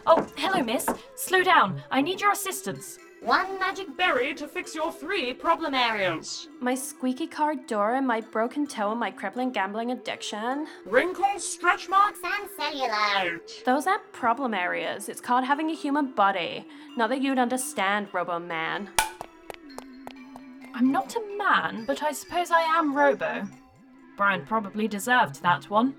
Oh, 0.09 0.25
hello, 0.37 0.63
miss. 0.63 0.87
Slow 1.17 1.43
down. 1.43 1.83
I 1.91 2.01
need 2.01 2.21
your 2.21 2.31
assistance. 2.31 2.99
One 3.23 3.59
magic 3.59 3.97
berry 3.97 4.35
to 4.35 4.47
fix 4.47 4.73
your 4.73 4.93
three 4.93 5.35
problem 5.35 5.75
areas. 5.75 6.49
My 6.61 6.77
squeaky 6.77 7.27
car 7.27 7.57
door 7.57 7.95
and 7.95 8.07
my 8.07 8.21
broken 8.21 8.69
toe 8.69 8.93
and 8.93 9.01
my 9.01 9.11
crippling 9.11 9.51
gambling 9.51 9.91
addiction. 9.91 10.69
Wrinkles, 10.85 11.45
stretch 11.45 11.89
marks, 11.89 12.21
And 12.23 12.49
cellulite. 12.57 13.65
Those 13.65 13.89
aren't 13.89 14.13
problem 14.13 14.55
areas. 14.55 15.09
It's 15.09 15.21
called 15.21 15.45
having 15.45 15.71
a 15.71 15.75
human 15.75 16.13
body. 16.13 16.69
Not 16.97 17.09
that 17.09 17.21
you'd 17.21 17.41
understand, 17.41 18.07
Robo 18.13 18.39
Man. 18.39 18.91
I'm 20.73 20.93
not 20.93 21.17
a 21.17 21.37
man, 21.37 21.85
but 21.85 22.03
I 22.05 22.13
suppose 22.13 22.53
I 22.53 22.61
am 22.61 22.95
Robo. 22.95 23.49
Brian 24.17 24.47
probably 24.47 24.87
deserved 24.87 25.43
that 25.43 25.69
one. 25.69 25.97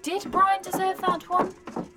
Did 0.00 0.30
Brian 0.30 0.62
deserve 0.62 1.00
that 1.02 1.28
one? 1.28 1.52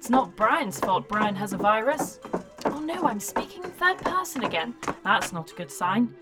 It's 0.09 0.15
not 0.15 0.35
Brian's 0.35 0.79
fault 0.79 1.07
Brian 1.07 1.35
has 1.35 1.53
a 1.53 1.57
virus. 1.57 2.19
Oh 2.65 2.79
no, 2.79 3.03
I'm 3.03 3.19
speaking 3.19 3.63
in 3.63 3.69
third 3.69 3.99
person 3.99 4.43
again. 4.43 4.73
That's 5.03 5.31
not 5.31 5.51
a 5.51 5.53
good 5.53 5.71
sign. 5.71 6.15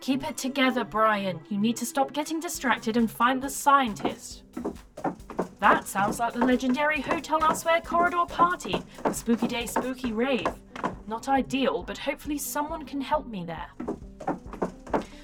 Keep 0.00 0.28
it 0.28 0.36
together, 0.36 0.82
Brian. 0.82 1.38
You 1.48 1.58
need 1.58 1.76
to 1.76 1.86
stop 1.86 2.12
getting 2.12 2.40
distracted 2.40 2.96
and 2.96 3.08
find 3.08 3.40
the 3.40 3.48
scientist. 3.48 4.42
That 5.60 5.86
sounds 5.86 6.18
like 6.18 6.32
the 6.32 6.44
legendary 6.44 7.00
Hotel 7.00 7.44
Elsewhere 7.44 7.80
corridor 7.80 8.24
party, 8.26 8.82
the 9.04 9.12
Spooky 9.12 9.46
Day 9.46 9.66
Spooky 9.66 10.12
Rave. 10.12 10.48
Not 11.06 11.28
ideal, 11.28 11.84
but 11.84 11.98
hopefully 11.98 12.38
someone 12.38 12.84
can 12.84 13.00
help 13.00 13.28
me 13.28 13.44
there. 13.44 13.68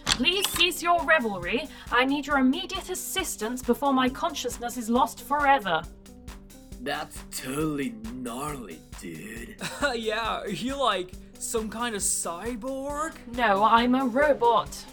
Please 0.05 0.49
cease 0.51 0.85
your 0.85 1.05
revelry. 1.05 1.67
I 1.91 2.05
need 2.05 2.29
your 2.29 2.39
immediate 2.39 2.91
assistance 2.91 3.61
before 3.61 3.93
my 3.93 4.09
consciousness 4.09 4.77
is 4.77 4.89
lost 4.89 5.21
forever. 5.21 5.83
That's 6.89 7.23
totally 7.31 7.93
gnarly, 8.15 8.81
dude. 8.99 9.57
yeah, 9.95 10.41
are 10.41 10.49
you 10.49 10.75
like 10.75 11.11
some 11.39 11.69
kind 11.69 11.95
of 11.95 12.01
cyborg? 12.01 13.13
No, 13.35 13.63
I'm 13.63 13.95
a 13.95 14.07
robot. 14.07 14.87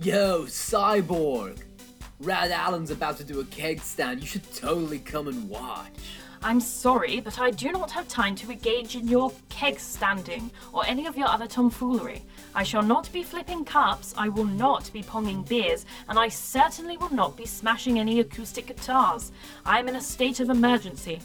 Yo, 0.00 0.42
Cyborg! 0.46 1.62
Rad 2.18 2.50
Allen's 2.50 2.90
about 2.90 3.16
to 3.18 3.24
do 3.24 3.38
a 3.38 3.44
keg 3.44 3.80
stand. 3.80 4.22
You 4.22 4.26
should 4.26 4.52
totally 4.56 4.98
come 4.98 5.28
and 5.28 5.48
watch. 5.48 6.16
I'm 6.44 6.60
sorry, 6.60 7.20
but 7.20 7.40
I 7.40 7.50
do 7.50 7.72
not 7.72 7.90
have 7.92 8.06
time 8.06 8.34
to 8.36 8.50
engage 8.52 8.96
in 8.96 9.08
your 9.08 9.32
keg 9.48 9.80
standing 9.80 10.50
or 10.74 10.84
any 10.84 11.06
of 11.06 11.16
your 11.16 11.26
other 11.26 11.46
tomfoolery. 11.46 12.22
I 12.54 12.62
shall 12.62 12.82
not 12.82 13.10
be 13.14 13.22
flipping 13.22 13.64
cups, 13.64 14.12
I 14.18 14.28
will 14.28 14.44
not 14.44 14.92
be 14.92 15.02
ponging 15.02 15.48
beers, 15.48 15.86
and 16.06 16.18
I 16.18 16.28
certainly 16.28 16.98
will 16.98 17.14
not 17.14 17.34
be 17.34 17.46
smashing 17.46 17.98
any 17.98 18.20
acoustic 18.20 18.66
guitars. 18.66 19.32
I 19.64 19.78
am 19.78 19.88
in 19.88 19.96
a 19.96 20.02
state 20.02 20.38
of 20.38 20.50
emergency. 20.50 21.18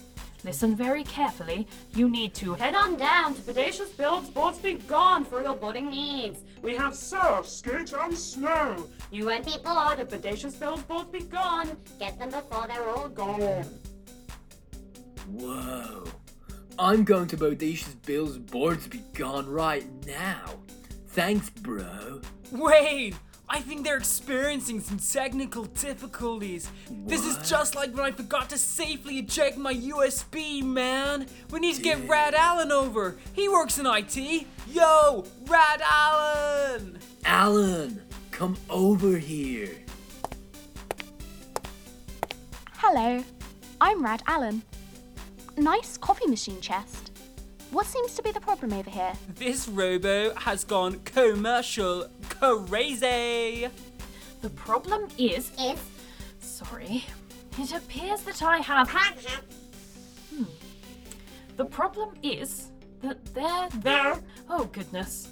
Listen 0.45 0.73
very 0.73 1.03
carefully. 1.03 1.67
You 1.93 2.09
need 2.09 2.33
to 2.35 2.53
Head 2.53 2.73
on 2.73 2.95
down 2.95 3.33
to 3.35 3.41
Bodacious 3.41 3.95
Bill's 3.97 4.29
Boards 4.29 4.59
Be 4.59 4.75
Gone 4.75 5.25
for 5.25 5.43
your 5.43 5.53
boating 5.57 5.89
needs. 5.89 6.39
We 6.61 6.77
have 6.77 6.95
surf, 6.95 7.45
skate, 7.45 7.91
and 7.91 8.17
snow. 8.17 8.87
You 9.11 9.25
won't 9.25 9.45
be 9.45 9.57
bored 9.61 9.99
if 9.99 10.11
Bodacious 10.11 10.57
Bill's 10.57 10.83
Boards 10.83 11.09
Be 11.09 11.19
Gone. 11.23 11.75
Get 11.99 12.17
them 12.17 12.29
before 12.29 12.67
they're 12.67 12.87
all 12.87 13.09
gone. 13.09 13.65
Whoa. 15.31 16.05
I'm 16.77 17.03
going 17.03 17.27
to 17.27 17.37
Bodacious 17.37 17.95
Bill's 18.05 18.37
boards 18.37 18.87
be 18.87 18.99
gone 19.13 19.49
right 19.49 19.85
now. 20.05 20.55
Thanks, 21.09 21.49
bro. 21.49 22.21
Wait! 22.51 23.15
I 23.51 23.61
think 23.61 23.83
they're 23.83 23.97
experiencing 23.97 24.79
some 24.79 24.99
technical 24.99 25.65
difficulties. 25.65 26.69
This 27.07 27.25
is 27.25 27.49
just 27.49 27.75
like 27.75 27.95
when 27.95 28.05
I 28.05 28.11
forgot 28.11 28.49
to 28.51 28.59
safely 28.59 29.17
eject 29.17 29.57
my 29.57 29.73
USB, 29.73 30.63
man. 30.63 31.25
We 31.49 31.59
need 31.59 31.75
to 31.75 31.81
get 31.81 32.07
Rad 32.07 32.35
Allen 32.35 32.71
over. 32.71 33.17
He 33.33 33.49
works 33.49 33.79
in 33.79 33.87
IT. 33.87 34.45
Yo, 34.71 35.25
Rad 35.47 35.81
Allen! 35.83 36.99
Allen, 37.25 38.01
come 38.29 38.55
over 38.69 39.17
here. 39.17 39.75
Hello, 42.75 43.23
I'm 43.81 44.03
Rad 44.03 44.21
Allen. 44.27 44.61
Nice 45.59 45.97
copy 45.97 46.25
machine 46.25 46.61
chest. 46.61 47.11
What 47.71 47.85
seems 47.85 48.15
to 48.15 48.23
be 48.23 48.31
the 48.31 48.39
problem 48.39 48.71
over 48.71 48.89
here? 48.89 49.11
This 49.35 49.67
robo 49.67 50.33
has 50.35 50.63
gone 50.63 51.01
commercial 51.03 52.07
crazy. 52.29 53.67
The 54.41 54.49
problem 54.55 55.09
is. 55.17 55.51
Is 55.59 55.83
Sorry. 56.39 57.03
It 57.57 57.73
appears 57.73 58.21
that 58.21 58.41
I 58.41 58.59
have. 58.59 58.89
Hmm. 60.33 60.43
The 61.57 61.65
problem 61.65 62.11
is 62.23 62.71
that 63.01 63.23
they're. 63.35 63.67
There. 63.81 64.15
Oh, 64.49 64.63
goodness. 64.71 65.27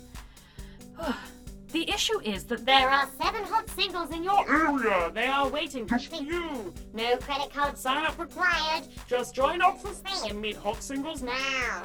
The 1.72 1.90
issue 1.90 2.20
is 2.22 2.46
that 2.46 2.66
there 2.66 2.90
they're. 2.90 3.08
seven 3.22 3.44
hot 3.44 3.70
singles 3.70 4.12
in 4.12 4.24
your 4.24 4.50
Area. 4.50 5.12
They 5.14 5.28
are 5.28 5.48
waiting 5.50 5.86
for 5.88 5.98
you. 6.16 6.74
no 6.94 7.18
credit 7.18 7.52
card 7.54 7.78
sign 7.78 8.06
up 8.06 8.18
required. 8.20 8.84
Just 9.08 9.36
join 9.36 9.62
up 9.62 9.80
for 9.82 9.90
free 9.90 10.30
and 10.30 10.42
meet 10.42 10.56
hot 10.56 10.82
singles 10.82 11.22
now. 11.22 11.34
Now. 11.34 11.84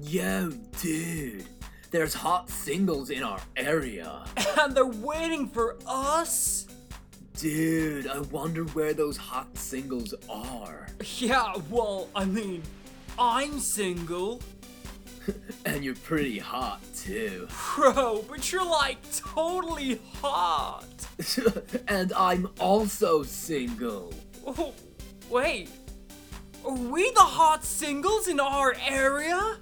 Yo, 0.00 0.50
dude. 0.80 1.44
There's 1.90 2.14
hot 2.14 2.48
singles 2.48 3.10
in 3.10 3.22
our 3.22 3.40
area. 3.56 4.24
And 4.60 4.74
they're 4.76 4.86
waiting 4.86 5.48
for 5.48 5.76
us? 5.86 6.66
Dude, 7.36 8.06
I 8.06 8.20
wonder 8.20 8.64
where 8.66 8.94
those 8.94 9.16
hot 9.16 9.56
singles 9.58 10.14
are. 10.30 10.86
Yeah, 11.18 11.54
well, 11.68 12.08
I 12.14 12.24
mean, 12.24 12.62
I'm 13.18 13.58
single. 13.58 14.40
And 15.64 15.84
you're 15.84 15.94
pretty 15.94 16.38
hot, 16.38 16.80
too. 16.96 17.46
Bro, 17.76 18.24
but 18.28 18.50
you're 18.50 18.64
like 18.64 18.98
totally 19.14 20.00
hot. 20.20 20.84
and 21.88 22.12
I'm 22.14 22.48
also 22.58 23.22
single. 23.22 24.12
Oh, 24.44 24.74
wait. 25.30 25.70
Are 26.64 26.74
we 26.74 27.10
the 27.12 27.20
hot 27.20 27.64
singles 27.64 28.28
in 28.28 28.40
our 28.40 28.74
area? 28.86 29.56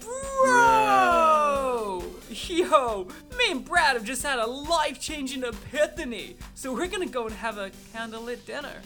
Bro! 0.00 2.04
Yo, 2.30 3.08
me 3.38 3.50
and 3.50 3.64
Brad 3.64 3.94
have 3.94 4.04
just 4.04 4.22
had 4.22 4.38
a 4.38 4.46
life 4.46 5.00
changing 5.00 5.44
epiphany, 5.44 6.36
so 6.54 6.72
we're 6.72 6.86
gonna 6.86 7.06
go 7.06 7.26
and 7.26 7.34
have 7.34 7.58
a 7.58 7.70
candlelit 7.94 8.44
dinner. 8.44 8.82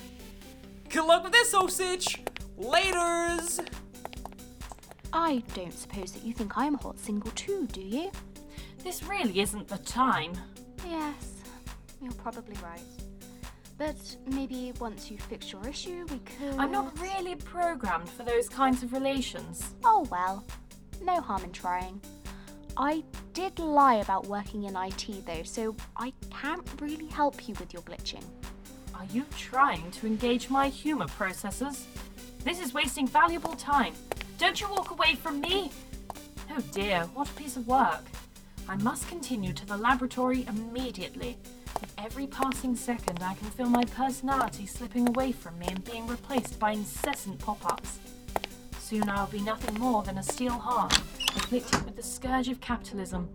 Good 0.89 1.05
luck 1.05 1.25
with 1.25 1.33
this, 1.33 1.55
Osage! 1.55 2.23
Laters! 2.59 3.65
I 5.17 5.43
don't 5.55 5.73
suppose 5.73 6.13
that 6.13 6.23
you 6.25 6.35
think 6.35 6.59
I'm 6.59 6.75
a 6.75 6.77
hot 6.77 6.99
single 6.99 7.31
too, 7.31 7.67
do 7.73 7.81
you? 7.81 8.11
This 8.85 9.03
really 9.03 9.41
isn't 9.41 9.67
the 9.67 9.79
time. 9.79 10.35
Yes, 10.87 11.37
you're 12.03 12.13
probably 12.13 12.55
right. 12.63 12.83
But 13.79 13.97
maybe 14.27 14.75
once 14.79 15.11
you 15.11 15.17
fix 15.17 15.51
your 15.51 15.67
issue, 15.67 16.05
we 16.11 16.19
could. 16.19 16.59
I'm 16.59 16.71
not 16.71 17.01
really 17.01 17.35
programmed 17.35 18.11
for 18.11 18.25
those 18.25 18.47
kinds 18.51 18.83
of 18.83 18.93
relations. 18.93 19.75
Oh 19.85 20.07
well, 20.11 20.45
no 21.03 21.19
harm 21.23 21.45
in 21.45 21.53
trying. 21.53 21.99
I 22.77 23.03
did 23.33 23.59
lie 23.59 23.97
about 23.97 24.27
working 24.27 24.65
in 24.65 24.77
IT 24.77 25.25
though, 25.25 25.45
so 25.45 25.75
I 25.97 26.13
can't 26.31 26.69
really 26.79 27.07
help 27.07 27.49
you 27.49 27.55
with 27.59 27.73
your 27.73 27.83
glitching. 27.85 28.25
Are 28.95 29.07
you 29.07 29.25
trying 29.39 29.91
to 29.93 30.07
engage 30.07 30.51
my 30.51 30.69
humor 30.69 31.07
processors? 31.07 31.85
This 32.45 32.61
is 32.61 32.75
wasting 32.75 33.09
valuable 33.09 33.55
time. 33.55 33.95
Don't 34.39 34.61
you 34.61 34.69
walk 34.69 34.91
away 34.91 35.15
from 35.15 35.41
me! 35.41 35.71
Oh 36.51 36.61
dear, 36.71 37.09
what 37.15 37.29
a 37.29 37.33
piece 37.33 37.57
of 37.57 37.67
work. 37.67 38.05
I 38.69 38.77
must 38.77 39.09
continue 39.09 39.55
to 39.55 39.65
the 39.65 39.79
laboratory 39.79 40.45
immediately. 40.47 41.39
With 41.81 41.95
every 41.97 42.27
passing 42.27 42.77
second, 42.77 43.23
I 43.23 43.33
can 43.35 43.49
feel 43.49 43.71
my 43.71 43.85
personality 43.85 44.67
slipping 44.67 45.09
away 45.09 45.33
from 45.33 45.59
me 45.59 45.69
and 45.69 45.83
being 45.85 46.07
replaced 46.07 46.59
by 46.59 46.73
incessant 46.73 47.39
pop 47.39 47.65
ups. 47.65 47.99
Soon 48.79 49.09
I'll 49.09 49.27
be 49.27 49.41
nothing 49.41 49.79
more 49.81 50.03
than 50.03 50.19
a 50.19 50.23
steel 50.23 50.53
heart, 50.53 50.95
afflicted 51.35 51.87
with 51.87 51.97
the 51.97 52.03
scourge 52.03 52.49
of 52.49 52.61
capitalism. 52.61 53.31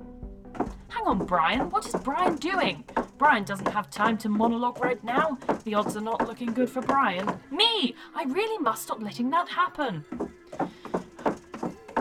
Hang 0.89 1.07
on, 1.07 1.25
Brian, 1.25 1.71
what 1.71 1.87
is 1.87 1.95
Brian 1.95 2.35
doing? 2.35 2.83
Brian 3.17 3.43
doesn't 3.43 3.67
have 3.69 3.89
time 3.89 4.19
to 4.19 4.29
monologue 4.29 4.79
right 4.83 5.03
now. 5.03 5.39
The 5.63 5.73
odds 5.73 5.97
are 5.97 6.01
not 6.01 6.27
looking 6.27 6.53
good 6.53 6.69
for 6.69 6.81
Brian. 6.81 7.27
Me! 7.49 7.95
I 8.15 8.23
really 8.25 8.59
must 8.59 8.83
stop 8.83 9.01
letting 9.01 9.31
that 9.31 9.49
happen. 9.49 10.05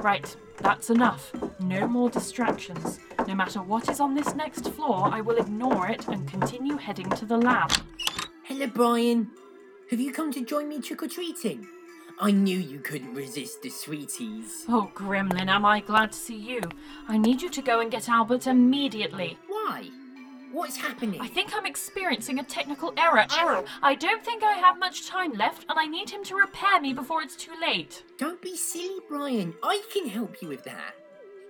Right, 0.02 0.34
that's 0.56 0.88
enough. 0.88 1.30
No 1.60 1.86
more 1.86 2.08
distractions. 2.08 3.00
No 3.28 3.34
matter 3.34 3.62
what 3.62 3.90
is 3.90 4.00
on 4.00 4.14
this 4.14 4.34
next 4.34 4.70
floor, 4.70 5.10
I 5.12 5.20
will 5.20 5.36
ignore 5.36 5.88
it 5.88 6.08
and 6.08 6.26
continue 6.26 6.78
heading 6.78 7.10
to 7.10 7.26
the 7.26 7.36
lab. 7.36 7.70
Hello, 8.44 8.66
Brian. 8.66 9.28
Have 9.90 10.00
you 10.00 10.10
come 10.10 10.32
to 10.32 10.44
join 10.44 10.68
me 10.68 10.80
trick 10.80 11.02
or 11.02 11.08
treating? 11.08 11.66
I 12.18 12.30
knew 12.30 12.58
you 12.58 12.78
couldn't 12.78 13.14
resist 13.14 13.60
the 13.60 13.68
sweeties. 13.68 14.64
Oh, 14.68 14.90
Gremlin, 14.94 15.48
am 15.48 15.66
I 15.66 15.80
glad 15.80 16.12
to 16.12 16.18
see 16.18 16.36
you. 16.36 16.62
I 17.06 17.18
need 17.18 17.42
you 17.42 17.50
to 17.50 17.62
go 17.62 17.80
and 17.80 17.90
get 17.90 18.08
Albert 18.08 18.46
immediately. 18.46 19.38
Why? 19.48 19.90
What's 20.52 20.76
happening? 20.76 21.20
I 21.20 21.28
think 21.28 21.54
I'm 21.54 21.66
experiencing 21.66 22.40
a 22.40 22.42
technical 22.42 22.92
error. 22.96 23.24
Error! 23.38 23.64
I 23.82 23.94
don't 23.94 24.24
think 24.24 24.42
I 24.42 24.54
have 24.54 24.78
much 24.78 25.06
time 25.06 25.32
left, 25.32 25.64
and 25.68 25.78
I 25.78 25.86
need 25.86 26.10
him 26.10 26.24
to 26.24 26.34
repair 26.34 26.80
me 26.80 26.92
before 26.92 27.22
it's 27.22 27.36
too 27.36 27.52
late. 27.60 28.02
Don't 28.18 28.42
be 28.42 28.56
silly, 28.56 28.98
Brian. 29.08 29.54
I 29.62 29.82
can 29.92 30.08
help 30.08 30.42
you 30.42 30.48
with 30.48 30.64
that. 30.64 30.94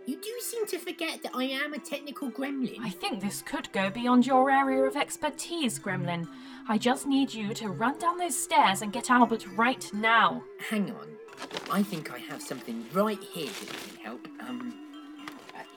You 0.06 0.16
do 0.16 0.32
seem 0.40 0.66
to 0.66 0.78
forget 0.78 1.22
that 1.22 1.34
I 1.34 1.44
am 1.44 1.72
a 1.72 1.78
technical 1.78 2.30
gremlin. 2.30 2.80
I 2.80 2.90
think 2.90 3.20
this 3.20 3.42
could 3.42 3.70
go 3.72 3.90
beyond 3.90 4.26
your 4.26 4.50
area 4.50 4.82
of 4.82 4.96
expertise, 4.96 5.78
Gremlin. 5.78 6.26
I 6.68 6.78
just 6.78 7.06
need 7.06 7.32
you 7.32 7.54
to 7.54 7.68
run 7.68 7.98
down 7.98 8.18
those 8.18 8.36
stairs 8.36 8.82
and 8.82 8.92
get 8.92 9.10
Albert 9.10 9.46
right 9.56 9.88
now. 9.94 10.42
Hang 10.68 10.90
on. 10.90 11.08
I 11.70 11.82
think 11.82 12.12
I 12.12 12.18
have 12.18 12.42
something 12.42 12.84
right 12.92 13.22
here 13.22 13.48
that 13.48 13.68
can 13.68 14.04
help. 14.04 14.28
Um, 14.40 14.89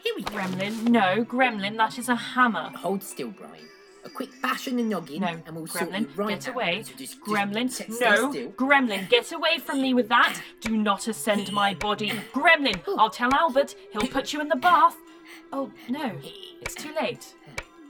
here 0.03 0.13
we 0.15 0.23
go. 0.23 0.33
Gremlin, 0.33 0.83
no, 0.83 1.23
Gremlin, 1.25 1.77
that 1.77 1.97
is 1.97 2.09
a 2.09 2.15
hammer. 2.15 2.69
Hold 2.77 3.03
still, 3.03 3.29
Brian. 3.31 3.67
A 4.05 4.09
quick 4.09 4.29
bash 4.41 4.67
on 4.67 4.75
the 4.75 4.83
noggin, 4.83 5.21
No, 5.21 5.27
and 5.45 5.55
we'll 5.55 5.65
sort 5.67 5.89
you 5.91 6.05
Gremlin, 6.05 6.17
right 6.17 6.29
get 6.29 6.47
out. 6.49 6.53
away. 6.53 6.83
So 6.83 6.89
just, 6.97 6.99
just 6.99 7.21
Gremlin, 7.21 7.71
stay- 7.71 7.87
stay 7.89 8.09
no. 8.09 8.31
still. 8.31 8.51
Gremlin, 8.51 9.07
get 9.09 9.31
away 9.31 9.59
from 9.59 9.81
me 9.81 9.93
with 9.93 10.09
that. 10.09 10.37
Do 10.59 10.75
not 10.75 11.07
ascend 11.07 11.51
my 11.53 11.73
body. 11.73 12.09
Gremlin, 12.33 12.81
oh. 12.87 12.97
I'll 12.99 13.09
tell 13.09 13.33
Albert. 13.33 13.75
He'll 13.93 14.01
put 14.07 14.33
you 14.33 14.41
in 14.41 14.49
the 14.49 14.57
bath. 14.57 14.97
Oh, 15.53 15.71
no, 15.87 16.11
it's 16.61 16.75
too 16.75 16.93
late. 16.99 17.33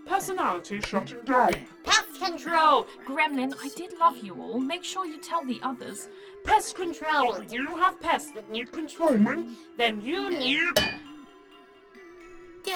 Personality 0.05 0.81
shutting 0.81 1.21
down. 1.25 1.53
Pest 1.83 2.19
control! 2.21 2.85
Gremlin, 3.07 3.53
I 3.63 3.69
did 3.69 3.97
love 3.97 4.17
you 4.17 4.35
all. 4.39 4.59
Make 4.59 4.83
sure 4.83 5.05
you 5.05 5.17
tell 5.19 5.43
the 5.45 5.59
others. 5.63 6.09
Pest 6.43 6.75
control. 6.75 7.41
You 7.49 7.65
have 7.77 7.99
pests 8.01 8.31
that 8.31 8.51
need 8.51 8.71
controlling. 8.71 9.55
Then 9.77 10.01
you 10.01 10.29
need. 10.29 10.73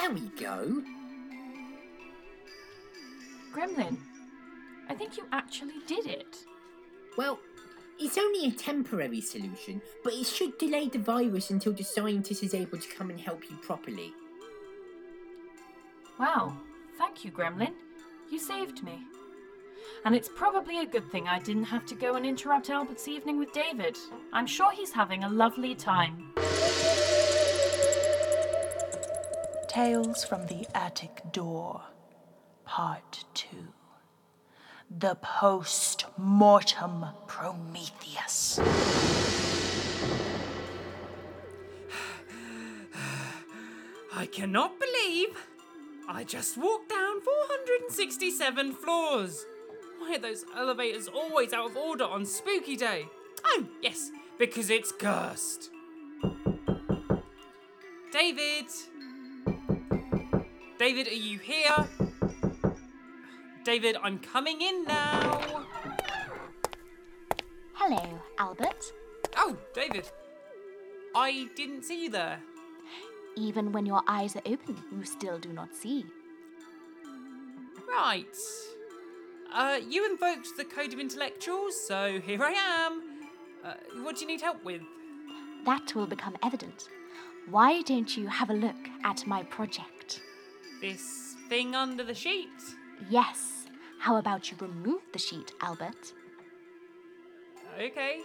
There 0.08 0.14
we 0.14 0.28
go. 0.40 0.82
Gremlin, 3.52 3.98
I 4.88 4.94
think 4.94 5.18
you 5.18 5.26
actually 5.32 5.80
did 5.86 6.06
it. 6.06 6.44
Well, 7.18 7.38
it's 7.98 8.16
only 8.16 8.46
a 8.46 8.52
temporary 8.52 9.20
solution, 9.20 9.82
but 10.02 10.14
it 10.14 10.24
should 10.24 10.56
delay 10.56 10.88
the 10.88 10.98
virus 10.98 11.50
until 11.50 11.74
the 11.74 11.84
scientist 11.84 12.42
is 12.42 12.54
able 12.54 12.78
to 12.78 12.88
come 12.88 13.10
and 13.10 13.20
help 13.20 13.50
you 13.50 13.56
properly. 13.56 14.14
Wow, 16.18 16.56
thank 16.96 17.22
you, 17.22 17.30
Gremlin. 17.30 17.74
You 18.30 18.38
saved 18.38 18.82
me. 18.82 19.00
And 20.06 20.14
it's 20.14 20.30
probably 20.34 20.78
a 20.78 20.86
good 20.86 21.10
thing 21.12 21.28
I 21.28 21.38
didn't 21.38 21.64
have 21.64 21.84
to 21.84 21.94
go 21.94 22.14
and 22.14 22.24
interrupt 22.24 22.70
Albert's 22.70 23.08
evening 23.08 23.38
with 23.38 23.52
David. 23.52 23.98
I'm 24.32 24.46
sure 24.46 24.72
he's 24.72 24.92
having 24.92 25.24
a 25.24 25.28
lovely 25.28 25.74
time. 25.74 26.32
Tales 29.68 30.24
from 30.24 30.46
the 30.46 30.66
Attic 30.74 31.20
Door, 31.30 31.82
Part 32.64 33.26
2. 33.34 33.46
The 34.90 35.14
Post 35.16 36.06
Mortem 36.16 37.04
Prometheus. 37.26 38.58
I 44.14 44.24
cannot 44.32 44.80
believe 44.80 45.36
I 46.08 46.24
just 46.24 46.56
walked 46.56 46.88
down 46.88 47.20
467 47.20 48.72
floors. 48.72 49.44
Why 49.98 50.14
are 50.14 50.18
those 50.18 50.46
elevators 50.56 51.08
always 51.08 51.52
out 51.52 51.70
of 51.70 51.76
order 51.76 52.04
on 52.04 52.24
spooky 52.24 52.76
day? 52.76 53.04
Oh, 53.44 53.66
yes, 53.82 54.10
because 54.38 54.70
it's 54.70 54.92
cursed. 54.92 55.68
David! 58.10 58.64
David, 60.78 61.08
are 61.08 61.12
you 61.12 61.40
here? 61.40 61.88
David, 63.64 63.96
I'm 64.00 64.20
coming 64.20 64.60
in 64.60 64.84
now. 64.84 65.40
Hello, 67.72 68.20
Albert. 68.38 68.92
Oh, 69.36 69.56
David. 69.74 70.08
I 71.16 71.48
didn't 71.56 71.82
see 71.82 72.04
you 72.04 72.10
there. 72.10 72.38
Even 73.34 73.72
when 73.72 73.86
your 73.86 74.02
eyes 74.06 74.36
are 74.36 74.42
open, 74.46 74.76
you 74.92 75.04
still 75.04 75.38
do 75.38 75.52
not 75.52 75.74
see. 75.74 76.06
Right. 77.88 78.36
Uh, 79.52 79.78
you 79.88 80.08
invoked 80.08 80.56
the 80.56 80.64
Code 80.64 80.92
of 80.92 81.00
Intellectuals, 81.00 81.74
so 81.88 82.20
here 82.20 82.42
I 82.42 82.52
am. 82.52 83.02
Uh, 83.64 83.74
what 84.02 84.16
do 84.16 84.20
you 84.20 84.28
need 84.28 84.42
help 84.42 84.64
with? 84.64 84.82
That 85.66 85.92
will 85.96 86.06
become 86.06 86.36
evident. 86.44 86.88
Why 87.50 87.82
don't 87.82 88.16
you 88.16 88.28
have 88.28 88.50
a 88.50 88.54
look 88.54 88.76
at 89.02 89.26
my 89.26 89.42
project? 89.42 89.97
This 90.80 91.34
thing 91.48 91.74
under 91.74 92.04
the 92.04 92.14
sheet? 92.14 92.48
Yes. 93.10 93.66
How 93.98 94.16
about 94.16 94.50
you 94.50 94.56
remove 94.60 95.02
the 95.12 95.18
sheet, 95.18 95.52
Albert? 95.60 96.12
Okay. 97.80 98.20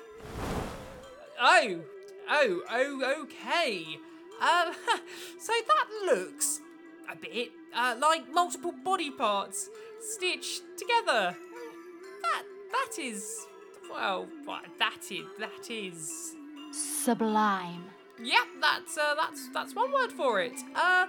Oh, 1.42 1.80
oh, 2.30 2.62
oh, 2.70 3.24
okay. 3.24 3.86
Um, 4.42 4.74
so 5.40 5.54
that 5.68 5.88
looks 6.06 6.60
a 7.12 7.16
bit 7.16 7.52
uh, 7.76 7.96
like 8.00 8.32
multiple 8.32 8.74
body 8.84 9.10
parts 9.10 9.70
stitched 10.00 10.64
together. 10.78 11.36
That 12.22 12.44
that 12.72 13.02
is 13.02 13.46
well, 13.92 14.28
that 14.80 15.12
is 15.12 15.26
that 15.40 15.70
is. 15.70 16.36
Sublime. 16.72 17.84
Yep, 18.22 18.48
that's 18.62 18.98
uh, 18.98 19.16
that's 19.16 19.50
that's 19.50 19.76
one 19.76 19.92
word 19.92 20.12
for 20.12 20.40
it. 20.40 20.60
Uh, 20.76 21.08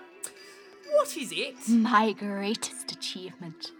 what 0.93 1.17
is 1.17 1.33
it? 1.33 1.69
My 1.69 2.13
greatest 2.13 2.93
achievement. 2.93 3.73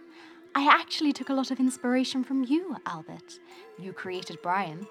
I 0.53 0.67
actually 0.71 1.11
took 1.11 1.29
a 1.29 1.33
lot 1.33 1.51
of 1.51 1.59
inspiration 1.59 2.23
from 2.23 2.43
you, 2.43 2.77
Albert. 2.85 3.39
You 3.77 3.91
created 3.93 4.37
Brian. 4.41 4.87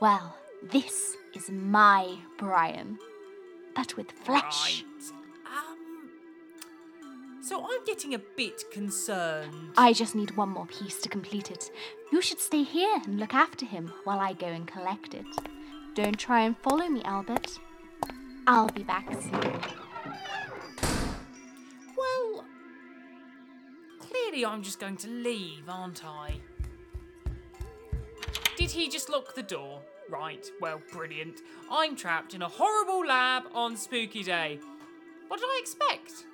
Well, 0.00 0.36
this 0.62 1.16
is 1.34 1.50
my 1.50 2.16
Brian, 2.38 2.98
but 3.74 3.96
with 3.96 4.10
flesh. 4.12 4.82
Right. 4.82 5.12
Um. 5.46 6.10
So 7.42 7.62
I'm 7.62 7.84
getting 7.84 8.14
a 8.14 8.18
bit 8.18 8.64
concerned. 8.72 9.72
I 9.76 9.92
just 9.92 10.14
need 10.14 10.36
one 10.36 10.48
more 10.48 10.66
piece 10.66 11.00
to 11.02 11.08
complete 11.10 11.50
it. 11.50 11.70
You 12.10 12.22
should 12.22 12.40
stay 12.40 12.62
here 12.62 13.00
and 13.04 13.20
look 13.20 13.34
after 13.34 13.66
him 13.66 13.92
while 14.04 14.20
I 14.20 14.32
go 14.32 14.46
and 14.46 14.66
collect 14.66 15.12
it. 15.12 15.26
Don't 15.94 16.18
try 16.18 16.40
and 16.40 16.56
follow 16.58 16.88
me, 16.88 17.02
Albert. 17.04 17.58
I'll 18.46 18.68
be 18.68 18.82
back 18.82 19.06
soon. 19.12 19.60
Clearly 24.34 24.52
I'm 24.52 24.62
just 24.62 24.80
going 24.80 24.96
to 24.96 25.08
leave, 25.08 25.68
aren't 25.68 26.04
I? 26.04 26.34
Did 28.56 28.70
he 28.70 28.88
just 28.88 29.08
lock 29.08 29.34
the 29.34 29.42
door? 29.44 29.80
Right, 30.10 30.50
well, 30.60 30.80
brilliant. 30.92 31.40
I'm 31.70 31.94
trapped 31.94 32.34
in 32.34 32.42
a 32.42 32.48
horrible 32.48 33.06
lab 33.06 33.44
on 33.54 33.76
Spooky 33.76 34.24
Day. 34.24 34.58
What 35.28 35.38
did 35.38 35.46
I 35.46 35.58
expect? 35.60 36.24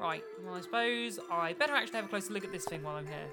Right, 0.00 0.24
well, 0.42 0.54
I 0.54 0.60
suppose 0.62 1.18
I 1.30 1.52
better 1.52 1.74
actually 1.74 1.96
have 1.96 2.06
a 2.06 2.08
closer 2.08 2.32
look 2.32 2.44
at 2.44 2.52
this 2.52 2.64
thing 2.64 2.82
while 2.82 2.96
I'm 2.96 3.06
here. 3.06 3.28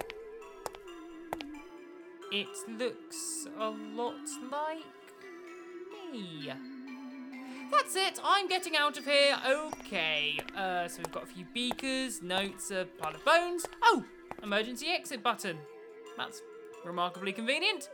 It 2.34 2.48
looks 2.78 3.48
a 3.58 3.70
lot 3.70 4.16
like 4.52 4.84
me. 6.12 6.52
That's 7.72 7.96
it, 7.96 8.20
I'm 8.24 8.48
getting 8.48 8.76
out 8.76 8.98
of 8.98 9.06
here. 9.06 9.38
Okay, 9.48 10.40
uh, 10.56 10.88
so 10.88 10.98
we've 11.00 11.12
got 11.12 11.24
a 11.24 11.28
few 11.28 11.46
beakers, 11.54 12.22
notes, 12.22 12.72
a 12.72 12.88
pile 13.00 13.14
of 13.14 13.24
bones. 13.24 13.66
Oh, 13.84 14.04
emergency 14.42 14.88
exit 14.88 15.22
button. 15.24 15.58
That's 16.18 16.42
remarkably 16.84 17.34
convenient. 17.34 17.90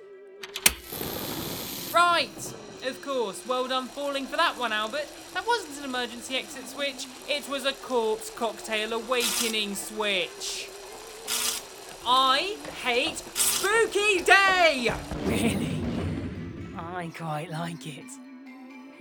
Right, 1.94 2.54
of 2.88 3.02
course. 3.02 3.46
Well 3.48 3.68
done 3.68 3.88
falling 3.88 4.26
for 4.26 4.38
that 4.38 4.58
one, 4.58 4.72
Albert. 4.72 5.08
That 5.34 5.46
wasn't 5.46 5.80
an 5.80 5.86
emergency 5.86 6.38
exit 6.38 6.68
switch, 6.68 7.06
it 7.28 7.48
was 7.50 7.66
a 7.66 7.74
corpse 7.74 8.30
cocktail 8.30 8.94
awakening 8.94 9.76
switch. 9.76 10.70
I 12.06 12.58
hate 12.84 13.18
Spooky 13.36 14.24
Day! 14.24 14.92
Really? 15.26 15.84
I 16.76 17.12
quite 17.16 17.52
like 17.52 17.86
it. 17.86 18.31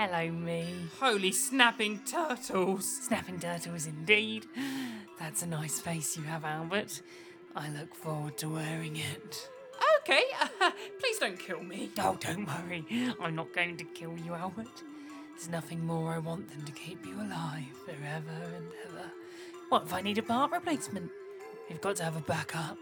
Hello, 0.02 0.30
me. 0.30 0.64
Holy 0.98 1.30
snapping 1.30 2.00
turtles. 2.06 2.86
Snapping 3.02 3.38
turtles 3.38 3.84
indeed. 3.84 4.46
That's 5.18 5.42
a 5.42 5.46
nice 5.46 5.78
face 5.78 6.16
you 6.16 6.22
have, 6.22 6.42
Albert. 6.42 7.02
I 7.54 7.68
look 7.68 7.94
forward 7.94 8.38
to 8.38 8.48
wearing 8.48 8.96
it. 8.96 9.50
Okay, 9.98 10.22
please 11.00 11.18
don't 11.18 11.38
kill 11.38 11.62
me. 11.62 11.90
Oh, 11.98 12.16
don't 12.18 12.46
worry. 12.46 12.82
I'm 13.20 13.34
not 13.34 13.52
going 13.52 13.76
to 13.76 13.84
kill 13.84 14.16
you, 14.16 14.32
Albert. 14.32 14.82
There's 15.36 15.50
nothing 15.50 15.84
more 15.84 16.14
I 16.14 16.18
want 16.18 16.48
than 16.48 16.64
to 16.64 16.72
keep 16.72 17.04
you 17.04 17.16
alive 17.16 17.66
forever 17.84 18.54
and 18.56 18.68
ever. 18.86 19.04
What 19.68 19.82
if 19.82 19.92
I 19.92 20.00
need 20.00 20.16
a 20.16 20.22
part 20.22 20.50
replacement? 20.50 21.10
We've 21.68 21.82
got 21.82 21.96
to 21.96 22.04
have 22.04 22.16
a 22.16 22.20
backup. 22.20 22.78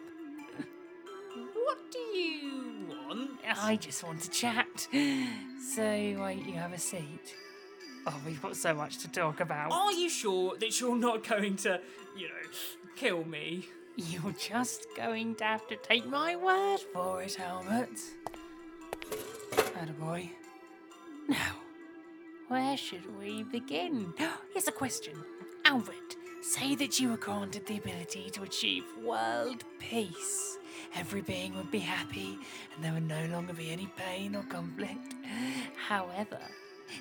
What 1.34 1.78
do 1.90 1.98
you 1.98 2.77
I 3.46 3.76
just 3.76 4.02
want 4.04 4.22
to 4.22 4.30
chat. 4.30 4.88
So, 5.60 5.82
won't 6.16 6.46
you 6.46 6.54
have 6.54 6.72
a 6.72 6.78
seat? 6.78 7.36
Oh, 8.06 8.14
we've 8.24 8.40
got 8.40 8.56
so 8.56 8.72
much 8.72 8.98
to 8.98 9.08
talk 9.08 9.40
about. 9.40 9.70
Are 9.70 9.92
you 9.92 10.08
sure 10.08 10.56
that 10.56 10.80
you're 10.80 10.96
not 10.96 11.28
going 11.28 11.56
to, 11.56 11.80
you 12.16 12.28
know, 12.28 12.50
kill 12.96 13.22
me? 13.24 13.66
You're 13.96 14.32
just 14.32 14.86
going 14.96 15.34
to 15.36 15.44
have 15.44 15.68
to 15.68 15.76
take 15.76 16.06
my 16.06 16.36
word 16.36 16.80
for 16.92 17.22
it, 17.22 17.38
Albert. 17.38 18.00
Attaboy. 19.52 20.30
Now, 21.28 21.56
where 22.48 22.76
should 22.76 23.18
we 23.18 23.42
begin? 23.42 24.14
Here's 24.52 24.68
a 24.68 24.72
question. 24.72 25.22
Albert, 25.66 26.16
say 26.40 26.74
that 26.76 27.00
you 27.00 27.10
were 27.10 27.16
granted 27.16 27.66
the 27.66 27.78
ability 27.78 28.30
to 28.30 28.42
achieve 28.42 28.84
world 29.02 29.64
peace. 29.78 30.58
Every 30.94 31.20
being 31.22 31.54
would 31.56 31.70
be 31.70 31.80
happy, 31.80 32.38
and 32.74 32.84
there 32.84 32.92
would 32.92 33.08
no 33.08 33.26
longer 33.26 33.52
be 33.52 33.70
any 33.70 33.88
pain 33.96 34.34
or 34.36 34.42
conflict. 34.44 35.14
However, 35.88 36.38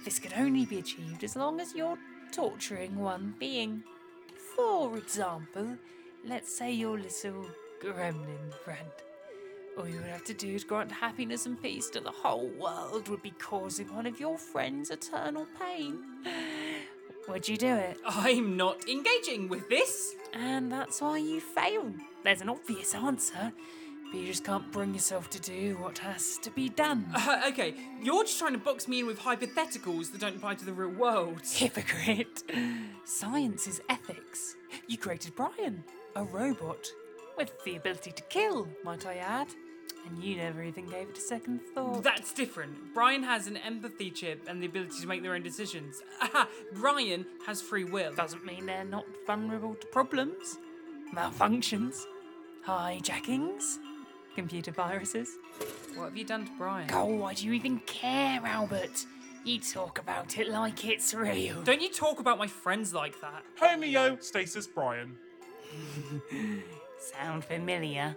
this 0.04 0.19
could 0.19 0.34
only 0.38 0.65
be 0.65 0.80
achieved 0.80 1.23
as 1.23 1.36
long 1.36 1.60
as 1.60 1.76
you're 1.76 1.97
torturing 2.32 2.97
one 2.97 3.36
being. 3.39 3.84
For 4.56 4.97
example, 4.97 5.78
let's 6.26 6.52
say 6.54 6.71
your 6.71 6.97
little 6.97 7.45
gremlin 7.82 8.54
friend. 8.63 8.91
All 9.78 9.88
you 9.88 9.97
would 9.97 10.08
have 10.08 10.23
to 10.26 10.34
do 10.34 10.56
is 10.56 10.63
grant 10.63 10.91
happiness 10.91 11.45
and 11.45 11.62
peace 11.62 11.89
to 11.91 12.00
the 12.00 12.12
whole 12.12 12.50
world 12.60 13.08
would 13.10 13.21
be 13.21 13.34
causing 13.38 13.93
one 13.93 14.08
of 14.08 14.19
your 14.19 14.38
friends 14.38 14.89
eternal 14.89 15.45
pain. 15.60 16.04
Would 17.27 17.47
you 17.47 17.57
do 17.57 17.75
it? 17.75 17.97
I'm 18.05 18.55
not 18.55 18.87
engaging 18.87 19.49
with 19.49 19.67
this. 19.69 20.15
And 20.33 20.71
that's 20.71 21.01
why 21.01 21.17
you 21.17 21.41
failed. 21.41 21.95
There's 22.23 22.41
an 22.41 22.49
obvious 22.49 22.95
answer, 22.95 23.51
but 24.11 24.19
you 24.19 24.27
just 24.27 24.45
can't 24.45 24.71
bring 24.71 24.93
yourself 24.93 25.29
to 25.31 25.41
do 25.41 25.75
what 25.81 25.97
has 25.99 26.37
to 26.39 26.51
be 26.51 26.69
done. 26.69 27.05
Uh, 27.15 27.41
okay, 27.49 27.73
you're 28.01 28.23
just 28.23 28.39
trying 28.39 28.53
to 28.53 28.57
box 28.57 28.87
me 28.87 29.01
in 29.01 29.07
with 29.07 29.19
hypotheticals 29.19 30.11
that 30.11 30.21
don't 30.21 30.37
apply 30.37 30.55
to 30.55 30.65
the 30.65 30.71
real 30.71 30.89
world. 30.89 31.41
Hypocrite. 31.53 32.43
Science 33.03 33.67
is 33.67 33.81
ethics. 33.89 34.55
You 34.87 34.97
created 34.97 35.35
Brian, 35.35 35.83
a 36.15 36.23
robot, 36.23 36.87
with 37.37 37.51
the 37.65 37.75
ability 37.75 38.11
to 38.11 38.23
kill, 38.23 38.67
might 38.83 39.05
I 39.05 39.15
add. 39.15 39.47
And 40.08 40.24
you 40.24 40.38
never 40.38 40.63
even 40.63 40.86
gave 40.86 41.10
it 41.10 41.17
a 41.17 41.22
second 41.22 41.60
thought. 41.74 42.04
That's 42.04 42.34
different. 42.34 42.93
Brian 42.93 43.24
has 43.24 43.48
an 43.48 43.58
empathy 43.58 44.10
chip 44.10 44.43
and 44.48 44.62
the 44.62 44.67
ability 44.67 45.02
to 45.02 45.08
make 45.08 45.22
their 45.22 45.34
own 45.34 45.43
decisions. 45.43 46.02
Aha, 46.22 46.48
Brian 46.74 47.26
has 47.46 47.62
free 47.62 47.84
will. 47.84 48.13
Doesn't 48.13 48.46
mean 48.46 48.65
they're 48.65 48.86
not 48.86 49.06
vulnerable 49.26 49.76
to 49.76 49.88
problems, 49.88 50.58
malfunctions, 51.13 52.04
hijackings, 52.65 53.78
computer 54.36 54.72
viruses. 54.72 55.30
What 55.96 56.06
have 56.06 56.17
you 56.17 56.24
done 56.24 56.46
to 56.46 56.52
Brian? 56.58 56.89
Oh, 56.93 57.06
why 57.06 57.34
do 57.34 57.46
you 57.46 57.54
even 57.54 57.80
care, 57.80 58.39
Albert? 58.46 59.06
You 59.43 59.60
talk 59.60 60.00
about 60.00 60.38
it 60.38 60.50
like 60.50 60.86
it's 60.86 61.13
real. 61.13 61.62
Don't 61.63 61.82
you 61.82 61.89
talk 61.89 62.20
about 62.20 62.38
my 62.38 62.48
friends 62.48 62.93
like 62.93 63.20
that. 63.22 63.43
Homeo, 63.60 64.22
Stasis, 64.22 64.67
Brian. 64.67 65.17
Sound 67.00 67.43
familiar? 67.43 68.15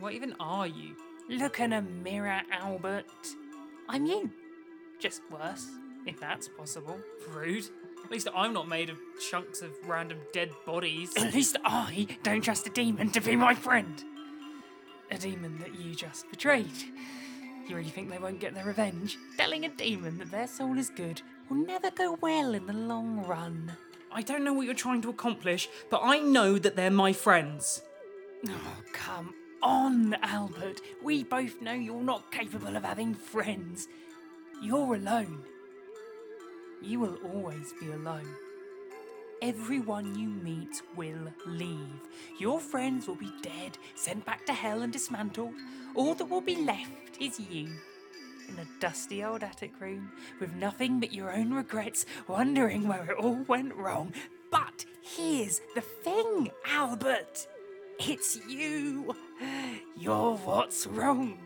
What 0.00 0.14
even 0.14 0.34
are 0.40 0.66
you? 0.66 0.96
Look 1.28 1.60
in 1.60 1.74
a 1.74 1.82
mirror, 1.82 2.40
Albert. 2.50 3.04
I'm 3.86 4.06
you. 4.06 4.30
Just 4.98 5.20
worse, 5.30 5.68
if 6.06 6.18
that's 6.18 6.48
possible. 6.48 6.98
Rude. 7.28 7.66
At 8.02 8.10
least 8.10 8.28
I'm 8.34 8.54
not 8.54 8.66
made 8.66 8.88
of 8.88 8.96
chunks 9.30 9.60
of 9.60 9.72
random 9.86 10.18
dead 10.32 10.52
bodies. 10.64 11.12
At 11.18 11.34
least 11.34 11.58
I 11.66 12.08
don't 12.22 12.40
trust 12.40 12.66
a 12.66 12.70
demon 12.70 13.10
to 13.10 13.20
be 13.20 13.36
my 13.36 13.54
friend. 13.54 14.02
A 15.10 15.18
demon 15.18 15.58
that 15.58 15.78
you 15.78 15.94
just 15.94 16.30
betrayed. 16.30 16.72
You 17.68 17.76
really 17.76 17.90
think 17.90 18.08
they 18.08 18.18
won't 18.18 18.40
get 18.40 18.54
their 18.54 18.64
revenge? 18.64 19.18
Telling 19.36 19.66
a 19.66 19.68
demon 19.68 20.16
that 20.16 20.30
their 20.30 20.46
soul 20.46 20.78
is 20.78 20.88
good 20.88 21.20
will 21.50 21.58
never 21.58 21.90
go 21.90 22.16
well 22.22 22.54
in 22.54 22.64
the 22.66 22.72
long 22.72 23.26
run. 23.26 23.76
I 24.10 24.22
don't 24.22 24.44
know 24.44 24.54
what 24.54 24.64
you're 24.64 24.74
trying 24.74 25.02
to 25.02 25.10
accomplish, 25.10 25.68
but 25.90 26.00
I 26.02 26.20
know 26.20 26.58
that 26.58 26.74
they're 26.74 26.90
my 26.90 27.12
friends. 27.12 27.82
Oh, 28.48 28.76
come 28.94 29.34
on, 29.62 30.14
Albert. 30.22 30.80
We 31.02 31.24
both 31.24 31.60
know 31.60 31.72
you're 31.72 32.02
not 32.02 32.30
capable 32.32 32.76
of 32.76 32.84
having 32.84 33.14
friends. 33.14 33.88
You're 34.62 34.94
alone. 34.94 35.42
You 36.82 37.00
will 37.00 37.18
always 37.32 37.72
be 37.78 37.90
alone. 37.90 38.28
Everyone 39.42 40.18
you 40.18 40.28
meet 40.28 40.82
will 40.96 41.32
leave. 41.46 42.00
Your 42.38 42.60
friends 42.60 43.06
will 43.06 43.16
be 43.16 43.32
dead, 43.42 43.78
sent 43.94 44.26
back 44.26 44.44
to 44.46 44.52
hell 44.52 44.82
and 44.82 44.92
dismantled. 44.92 45.54
All 45.94 46.14
that 46.14 46.28
will 46.28 46.42
be 46.42 46.56
left 46.56 47.18
is 47.18 47.40
you. 47.40 47.68
In 48.48 48.58
a 48.58 48.80
dusty 48.80 49.24
old 49.24 49.42
attic 49.42 49.72
room, 49.80 50.10
with 50.40 50.54
nothing 50.54 51.00
but 51.00 51.12
your 51.12 51.32
own 51.32 51.54
regrets, 51.54 52.04
wondering 52.28 52.86
where 52.86 53.10
it 53.10 53.16
all 53.16 53.44
went 53.46 53.74
wrong. 53.74 54.12
But 54.50 54.84
here's 55.00 55.60
the 55.74 55.80
thing, 55.80 56.50
Albert. 56.66 57.46
It's 58.02 58.40
you. 58.48 59.14
You're 59.98 60.36
what's 60.38 60.86
wrong. 60.86 61.38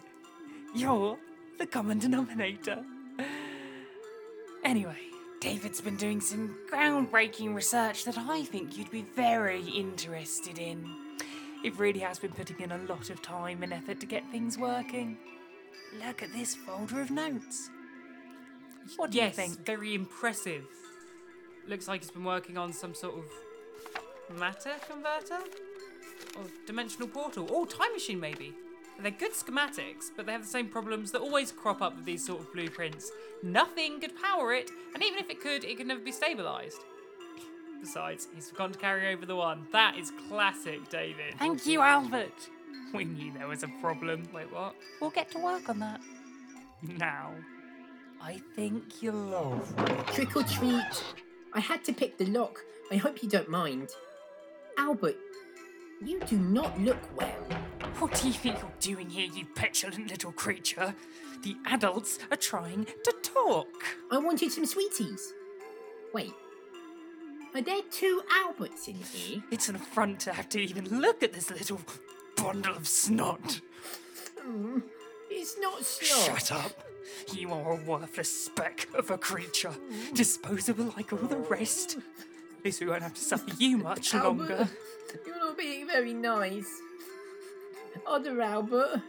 You're 0.74 1.18
the 1.58 1.66
common 1.66 1.98
denominator. 1.98 2.84
Anyway, 4.64 4.96
David's 5.40 5.80
been 5.80 5.96
doing 5.96 6.20
some 6.20 6.56
groundbreaking 6.70 7.54
research 7.54 8.04
that 8.04 8.16
I 8.16 8.44
think 8.44 8.78
you'd 8.78 8.90
be 8.90 9.02
very 9.16 9.62
interested 9.62 10.60
in. 10.60 10.88
It 11.64 11.76
really 11.76 12.00
has 12.00 12.20
been 12.20 12.30
putting 12.30 12.60
in 12.60 12.70
a 12.70 12.78
lot 12.88 13.10
of 13.10 13.20
time 13.20 13.64
and 13.64 13.72
effort 13.72 13.98
to 14.00 14.06
get 14.06 14.22
things 14.30 14.56
working. 14.56 15.18
Look 16.06 16.22
at 16.22 16.32
this 16.32 16.54
folder 16.54 17.00
of 17.00 17.10
notes. 17.10 17.68
What 18.96 19.10
do 19.10 19.18
yes, 19.18 19.36
you 19.36 19.44
think? 19.44 19.66
very 19.66 19.94
impressive. 19.94 20.64
Looks 21.66 21.88
like 21.88 22.02
he's 22.02 22.10
been 22.12 22.24
working 22.24 22.56
on 22.58 22.72
some 22.72 22.94
sort 22.94 23.14
of 23.16 24.38
matter 24.38 24.72
converter? 24.88 25.40
Or 26.37 26.44
dimensional 26.66 27.09
portal. 27.09 27.48
Oh, 27.50 27.64
time 27.64 27.92
machine 27.92 28.20
maybe. 28.20 28.55
They're 29.00 29.11
good 29.11 29.33
schematics, 29.33 30.11
but 30.16 30.27
they 30.27 30.33
have 30.33 30.42
the 30.42 30.48
same 30.48 30.68
problems 30.68 31.11
that 31.12 31.20
always 31.20 31.50
crop 31.50 31.83
up 31.83 31.96
with 31.96 32.05
these 32.05 32.24
sort 32.24 32.40
of 32.40 32.53
blueprints. 32.53 33.11
Nothing 33.42 34.00
could 34.00 34.12
power 34.20 34.53
it, 34.53 34.70
and 34.94 35.03
even 35.03 35.18
if 35.18 35.29
it 35.31 35.40
could, 35.40 35.64
it 35.64 35.77
could 35.77 35.87
never 35.87 36.00
be 36.00 36.12
stabilised. 36.12 36.79
Besides, 37.81 38.29
he's 38.35 38.50
forgotten 38.50 38.72
to 38.74 38.79
carry 38.79 39.12
over 39.12 39.27
the 39.27 39.37
one. 39.37 39.66
That 39.72 39.98
is 39.98 40.12
classic, 40.29 40.88
David. 40.88 41.35
Thank 41.38 41.66
you, 41.66 41.83
Albert. 41.83 42.48
We 42.94 43.05
knew 43.05 43.33
there 43.33 43.48
was 43.48 43.64
a 43.64 43.68
problem. 43.81 44.29
Wait, 44.33 44.50
what? 44.53 44.77
We'll 45.00 45.11
get 45.11 45.31
to 45.33 45.38
work 45.38 45.68
on 45.68 45.81
that. 45.81 46.00
Now, 46.83 47.33
I 48.22 48.40
think 48.55 49.03
you'll 49.03 49.14
love. 49.14 49.74
Trick 50.14 50.37
or 50.37 50.44
treat. 50.44 51.05
I 51.53 51.61
had 51.61 51.85
to 51.85 51.92
pick 51.92 52.16
the 52.16 52.27
lock. 52.27 52.61
I 52.90 52.96
hope 52.96 53.22
you 53.22 53.29
don't 53.29 53.48
mind. 53.48 53.88
Albert, 54.79 55.16
you 56.02 56.20
do 56.20 56.38
not 56.38 56.78
look 56.80 57.16
well. 57.16 57.46
What 57.98 58.20
do 58.20 58.26
you 58.26 58.33
think 58.33 58.61
you're 58.61 58.70
doing 58.80 59.09
here, 59.09 59.28
you 59.33 59.46
petulant 59.54 60.11
little 60.11 60.33
creature? 60.33 60.94
The 61.42 61.57
adults 61.66 62.18
are 62.30 62.37
trying 62.37 62.87
to 63.04 63.14
talk. 63.22 63.68
I 64.11 64.18
wanted 64.18 64.50
some 64.50 64.66
sweeties. 64.66 65.33
Wait. 66.12 66.33
Are 67.54 67.62
there 67.62 67.83
two 67.90 68.22
Alberts 68.44 68.88
in 68.88 68.96
here? 68.96 69.42
It's 69.50 69.68
an 69.68 69.76
affront 69.76 70.20
to 70.20 70.33
have 70.33 70.48
to 70.50 70.59
even 70.59 71.00
look 71.00 71.22
at 71.22 71.33
this 71.33 71.50
little 71.50 71.80
bundle 72.37 72.74
of 72.74 72.88
snot. 72.88 73.61
Mm, 74.44 74.83
it's 75.30 75.57
not 75.61 75.85
snot. 75.85 76.40
Shut 76.40 76.52
up. 76.52 76.85
You 77.33 77.52
are 77.52 77.72
a 77.72 77.85
worthless 77.85 78.44
speck 78.46 78.88
of 78.94 79.11
a 79.11 79.18
creature, 79.18 79.74
disposable 80.14 80.92
like 80.96 81.12
all 81.12 81.28
the 81.28 81.37
rest. 81.37 81.98
At 82.64 82.68
least 82.68 82.81
we 82.81 82.87
won't 82.87 83.03
have 83.03 83.12
to 83.12 83.20
suffer 83.20 83.50
you 83.59 83.77
much 83.90 84.14
Albert, 84.14 84.27
longer. 84.38 84.68
You're 85.27 85.37
not 85.37 85.59
being 85.59 85.87
very 85.87 86.14
nice. 86.14 86.81
Other 88.07 88.40
Albert, 88.40 89.03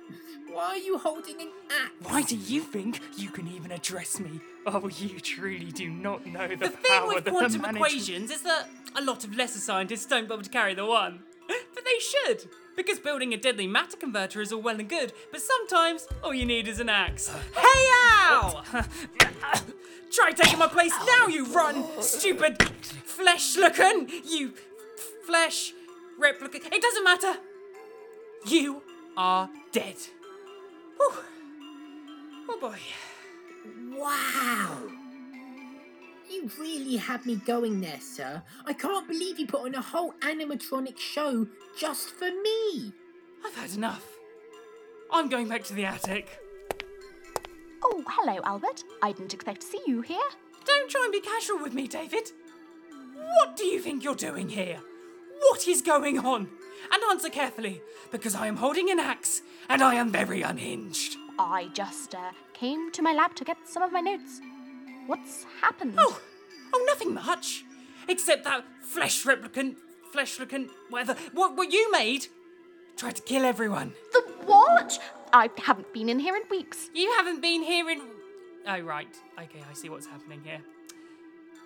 why 0.52 0.66
are 0.66 0.78
you 0.78 0.98
holding 0.98 1.40
an 1.40 1.48
axe? 1.72 1.94
Why 2.04 2.22
do 2.24 2.36
you 2.36 2.60
think 2.60 3.00
you 3.16 3.30
can 3.30 3.48
even 3.48 3.72
address 3.72 4.20
me? 4.20 4.42
Oh, 4.66 4.90
you 4.90 5.22
truly 5.22 5.72
do 5.72 5.90
not 5.90 6.26
know 6.26 6.50
the, 6.50 6.58
The 6.58 6.70
thing 6.70 7.08
with 7.08 7.24
quantum 7.24 7.64
equations 7.64 8.30
is 8.30 8.42
that 8.42 8.68
a 8.94 9.02
lot 9.02 9.24
of 9.24 9.38
lesser 9.38 9.60
scientists 9.60 10.06
don't 10.06 10.28
bother 10.28 10.44
to 10.44 10.50
carry 10.50 10.74
the 10.74 10.86
one. 10.86 11.24
But 11.74 11.86
they 11.86 12.00
should, 12.00 12.50
because 12.76 13.00
building 13.00 13.34
a 13.34 13.38
deadly 13.38 13.68
matter 13.68 13.98
converter 13.98 14.42
is 14.42 14.52
all 14.52 14.62
well 14.62 14.80
and 14.80 14.90
good, 14.90 15.14
but 15.32 15.42
sometimes 15.42 16.08
all 16.24 16.34
you 16.34 16.46
need 16.46 16.68
is 16.68 16.80
an 16.80 16.90
axe. 16.90 17.30
Uh. 17.30 17.40
Hey, 17.60 17.88
ow! 17.94 18.64
Try 20.12 20.32
taking 20.32 20.60
my 20.60 20.68
place 20.68 20.94
now, 21.06 21.28
you 21.28 21.46
run, 21.46 21.86
stupid, 22.02 22.62
flesh 22.82 23.58
looking, 23.58 24.10
you 24.24 24.54
flesh 25.26 25.74
replicant. 26.20 26.74
It 26.74 26.82
doesn't 26.82 27.04
matter. 27.04 27.34
You 28.48 28.82
are 29.18 29.50
dead. 29.72 29.96
Whew. 30.98 31.14
Oh 32.48 32.58
boy. 32.60 32.78
Wow! 33.98 34.95
You 36.30 36.50
really 36.60 36.98
had 36.98 37.26
me 37.26 37.36
going 37.36 37.82
there, 37.82 38.00
sir. 38.00 38.42
I 38.66 38.74
can't 38.74 39.08
believe 39.08 39.40
you 39.40 39.48
put 39.48 39.66
on 39.66 39.76
a 39.76 39.82
whole 39.82 40.14
animatronic 40.22 40.98
show 40.98 41.48
just 41.78 42.10
for 42.10 42.30
me. 42.32 42.94
I've 43.46 43.56
had 43.56 43.72
enough. 43.72 44.06
I'm 45.12 45.30
going 45.30 45.48
back 45.48 45.64
to 45.66 45.74
the 45.74 45.86
attic. 45.86 46.30
Oh, 47.84 48.04
hello, 48.08 48.42
Albert. 48.44 48.84
I 49.04 49.12
didn't 49.12 49.34
expect 49.34 49.62
to 49.62 49.68
see 49.68 49.82
you 49.86 50.02
here. 50.02 50.18
Don't 50.66 50.90
try 50.90 51.02
and 51.04 51.12
be 51.12 51.22
casual 51.22 51.60
with 51.60 51.74
me, 51.74 51.88
David. 51.88 52.32
What 53.16 53.56
do 53.56 53.66
you 53.66 53.80
think 53.80 54.04
you're 54.04 54.16
doing 54.16 54.50
here? 54.50 54.80
What 55.40 55.68
is 55.68 55.82
going 55.82 56.20
on? 56.20 56.50
And 56.92 57.04
answer 57.10 57.30
carefully, 57.30 57.82
because 58.12 58.36
I 58.36 58.48
am 58.48 58.58
holding 58.58 58.90
an 58.90 59.00
axe 59.00 59.42
and 59.70 59.82
I 59.82 59.96
am 59.96 60.12
very 60.12 60.42
unhinged. 60.42 61.18
I 61.38 61.70
just 61.74 62.16
uh, 62.16 62.32
came 62.54 62.92
to 62.94 63.02
my 63.02 63.14
lab 63.14 63.36
to 63.36 63.44
get 63.44 63.58
some 63.66 63.84
of 63.84 63.92
my 63.92 64.02
notes. 64.02 64.42
What's 65.08 65.46
happened? 65.62 65.96
Oh, 65.98 66.20
oh, 66.74 66.84
nothing 66.88 67.14
much. 67.14 67.64
Except 68.08 68.44
that 68.44 68.64
flesh 68.82 69.24
replicant, 69.24 69.76
flesh 70.12 70.38
replicant, 70.38 70.70
whatever, 70.90 71.16
what, 71.34 71.56
what 71.56 71.72
you 71.72 71.92
made, 71.92 72.28
tried 72.98 73.16
to 73.16 73.22
kill 73.22 73.46
everyone. 73.46 73.94
The 74.14 74.22
what? 74.46 75.00
I 75.34 75.50
haven't 75.58 75.92
been 75.94 76.10
in 76.10 76.20
here 76.20 76.36
in 76.36 76.44
weeks. 76.50 76.90
You 76.94 77.12
haven't 77.18 77.42
been 77.42 77.64
here 77.64 77.90
in. 77.90 78.02
Oh, 78.68 78.80
right. 78.82 79.08
Okay, 79.38 79.64
I 79.70 79.74
see 79.74 79.90
what's 79.90 80.08
happening 80.08 80.42
here. 80.44 80.62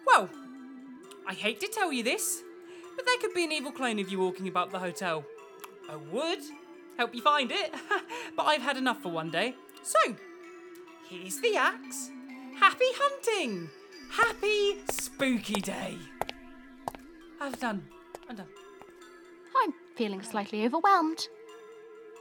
Well, 0.06 0.30
I 1.28 1.34
hate 1.34 1.60
to 1.62 1.68
tell 1.68 1.94
you 1.94 2.04
this, 2.04 2.42
but 2.96 3.06
there 3.06 3.18
could 3.22 3.34
be 3.34 3.44
an 3.44 3.52
evil 3.52 3.72
clone 3.72 4.00
of 4.00 4.10
you 4.10 4.20
walking 4.20 4.48
about 4.48 4.72
the 4.72 4.80
hotel. 4.80 5.24
I 5.90 5.96
would 6.12 6.40
help 6.98 7.16
you 7.16 7.22
find 7.22 7.52
it, 7.52 7.74
but 8.36 8.44
I've 8.44 8.62
had 8.62 8.78
enough 8.78 9.02
for 9.02 9.10
one 9.10 9.30
day. 9.30 9.56
So, 9.84 10.16
here's 11.08 11.40
the 11.40 11.56
axe. 11.56 12.10
Happy 12.60 12.92
hunting! 12.98 13.70
Happy 14.12 14.82
spooky 14.92 15.62
day! 15.62 15.98
I've 17.40 17.58
done. 17.58 17.86
I'm 18.30 18.36
done. 18.36 18.48
I'm 19.56 19.74
feeling 19.96 20.22
slightly 20.22 20.66
overwhelmed. 20.66 21.30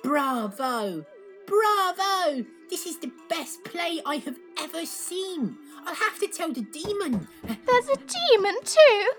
Bravo! 0.04 1.04
Bravo! 1.44 2.44
This 2.70 2.86
is 2.86 2.98
the 2.98 3.10
best 3.28 3.64
play 3.64 4.00
I 4.06 4.16
have 4.18 4.38
ever 4.60 4.86
seen. 4.86 5.56
I'll 5.84 5.94
have 5.96 6.20
to 6.20 6.28
tell 6.28 6.52
the 6.52 6.62
demon. 6.62 7.26
There's 7.42 7.88
a 7.88 7.96
demon 7.96 8.54
too. 8.64 9.10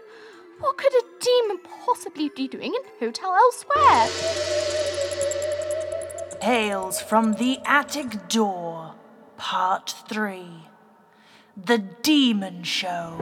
What 0.60 0.78
could 0.78 0.94
a 0.94 1.04
demon 1.20 1.60
possibly 1.86 2.30
be 2.34 2.48
doing 2.48 2.74
in 2.74 2.82
hotel 2.98 3.36
elsewhere? 3.36 4.08
Tales 6.40 7.02
from 7.02 7.34
the 7.34 7.60
Attic 7.66 8.30
Door, 8.30 8.96
Part 9.36 9.94
3 10.08 10.69
The 11.66 11.80
Demon 11.80 12.64
Show. 12.64 13.20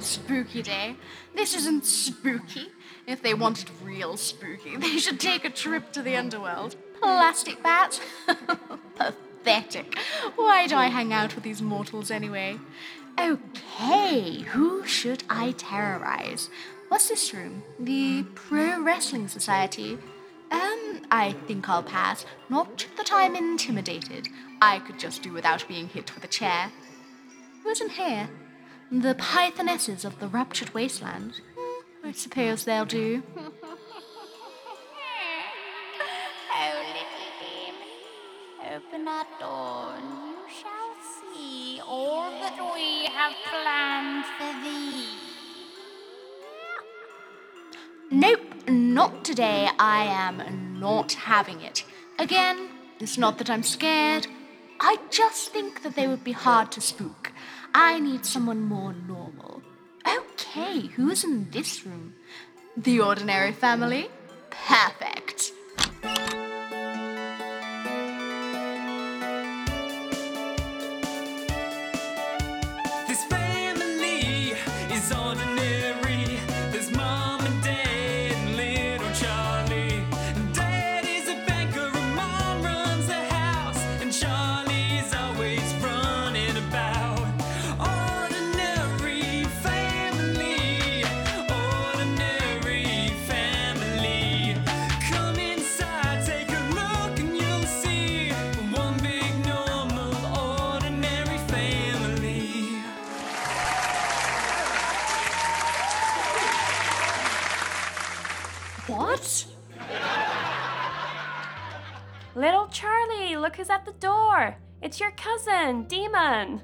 Spooky 0.00 0.62
day. 0.62 0.96
This 1.34 1.54
isn't 1.56 1.84
spooky. 1.86 2.68
If 3.06 3.22
they 3.22 3.34
wanted 3.34 3.70
real 3.82 4.16
spooky, 4.16 4.76
they 4.76 4.98
should 4.98 5.18
take 5.18 5.44
a 5.44 5.50
trip 5.50 5.92
to 5.92 6.02
the 6.02 6.14
underworld. 6.14 6.76
Plastic 7.00 7.62
bats? 7.62 8.00
Pathetic. 8.96 9.98
Why 10.36 10.66
do 10.66 10.76
I 10.76 10.86
hang 10.86 11.12
out 11.12 11.34
with 11.34 11.44
these 11.44 11.62
mortals 11.62 12.10
anyway? 12.10 12.58
Okay, 13.18 14.42
who 14.42 14.86
should 14.86 15.24
I 15.28 15.52
terrorize? 15.52 16.50
What's 16.88 17.08
this 17.08 17.34
room? 17.34 17.64
The 17.78 18.24
Pro 18.34 18.82
Wrestling 18.82 19.28
Society. 19.28 19.98
I 21.10 21.32
think 21.46 21.68
I'll 21.68 21.82
pass. 21.82 22.24
Not 22.48 22.86
that 22.96 23.10
I'm 23.12 23.36
intimidated. 23.36 24.28
I 24.60 24.78
could 24.80 24.98
just 24.98 25.22
do 25.22 25.32
without 25.32 25.66
being 25.68 25.88
hit 25.88 26.14
with 26.14 26.24
a 26.24 26.28
chair. 26.28 26.72
Who's 27.62 27.80
in 27.80 27.90
here? 27.90 28.28
The 28.90 29.14
Pythonesses 29.14 30.04
of 30.04 30.18
the 30.18 30.28
Ruptured 30.28 30.74
Wasteland. 30.74 31.40
I 32.04 32.12
suppose 32.12 32.64
they'll 32.64 32.84
do. 32.84 33.22
Oh, 36.60 36.82
little 36.88 37.18
open 38.76 39.04
that 39.04 39.28
door 39.38 39.94
and 39.94 40.08
you 40.28 40.36
shall 40.48 40.94
see 41.20 41.80
all 41.86 42.30
that 42.30 42.58
we 42.74 43.06
have 43.06 43.32
planned 43.48 44.24
for 44.36 44.52
thee. 44.64 45.18
Nope, 48.10 48.47
not 48.68 49.24
today. 49.24 49.68
I 49.78 50.04
am 50.04 50.78
not 50.78 51.12
having 51.12 51.60
it. 51.60 51.84
Again, 52.18 52.68
it's 53.00 53.18
not 53.18 53.38
that 53.38 53.50
I'm 53.50 53.62
scared. 53.62 54.26
I 54.80 54.98
just 55.10 55.52
think 55.52 55.82
that 55.82 55.96
they 55.96 56.06
would 56.06 56.24
be 56.24 56.32
hard 56.32 56.70
to 56.72 56.80
spook. 56.80 57.32
I 57.74 57.98
need 57.98 58.24
someone 58.24 58.62
more 58.62 58.92
normal. 58.92 59.62
Okay, 60.06 60.86
who's 60.88 61.24
in 61.24 61.50
this 61.50 61.84
room? 61.84 62.14
The 62.76 63.00
ordinary 63.00 63.52
family? 63.52 64.08
Perfect. 64.50 65.52
Your 115.68 115.84
cousin, 115.84 115.84
Demon. 115.88 116.62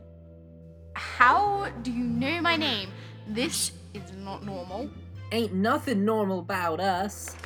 How 0.94 1.68
do 1.82 1.90
you 1.90 2.04
know 2.04 2.40
my 2.40 2.56
name? 2.56 2.90
This 3.28 3.72
is 3.92 4.12
not 4.18 4.44
normal. 4.44 4.88
Ain't 5.32 5.52
nothing 5.52 6.04
normal 6.04 6.38
about 6.40 6.80
us. 6.80 7.36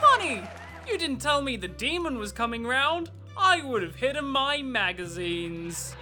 Honey, 0.00 0.42
you 0.86 0.98
didn't 0.98 1.18
tell 1.18 1.40
me 1.42 1.56
the 1.56 1.68
demon 1.68 2.18
was 2.18 2.32
coming 2.32 2.64
round. 2.64 3.10
I 3.36 3.62
would 3.62 3.82
have 3.82 3.96
hidden 3.96 4.26
my 4.26 4.62
magazines. 4.62 5.96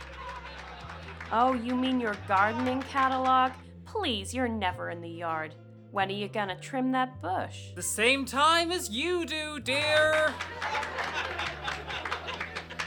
Oh, 1.31 1.55
you 1.55 1.75
mean 1.75 2.01
your 2.01 2.17
gardening 2.29 2.83
catalog? 2.83 3.53
Please, 3.87 4.35
you're 4.35 4.49
never 4.49 4.91
in 4.91 5.01
the 5.01 5.09
yard. 5.09 5.55
When 5.93 6.09
are 6.09 6.13
you 6.13 6.27
gonna 6.29 6.59
trim 6.59 6.91
that 6.93 7.21
bush? 7.21 7.69
The 7.75 7.83
same 7.83 8.25
time 8.25 8.73
as 8.73 8.89
you 8.89 9.27
do, 9.27 9.61
dear. 9.61 10.33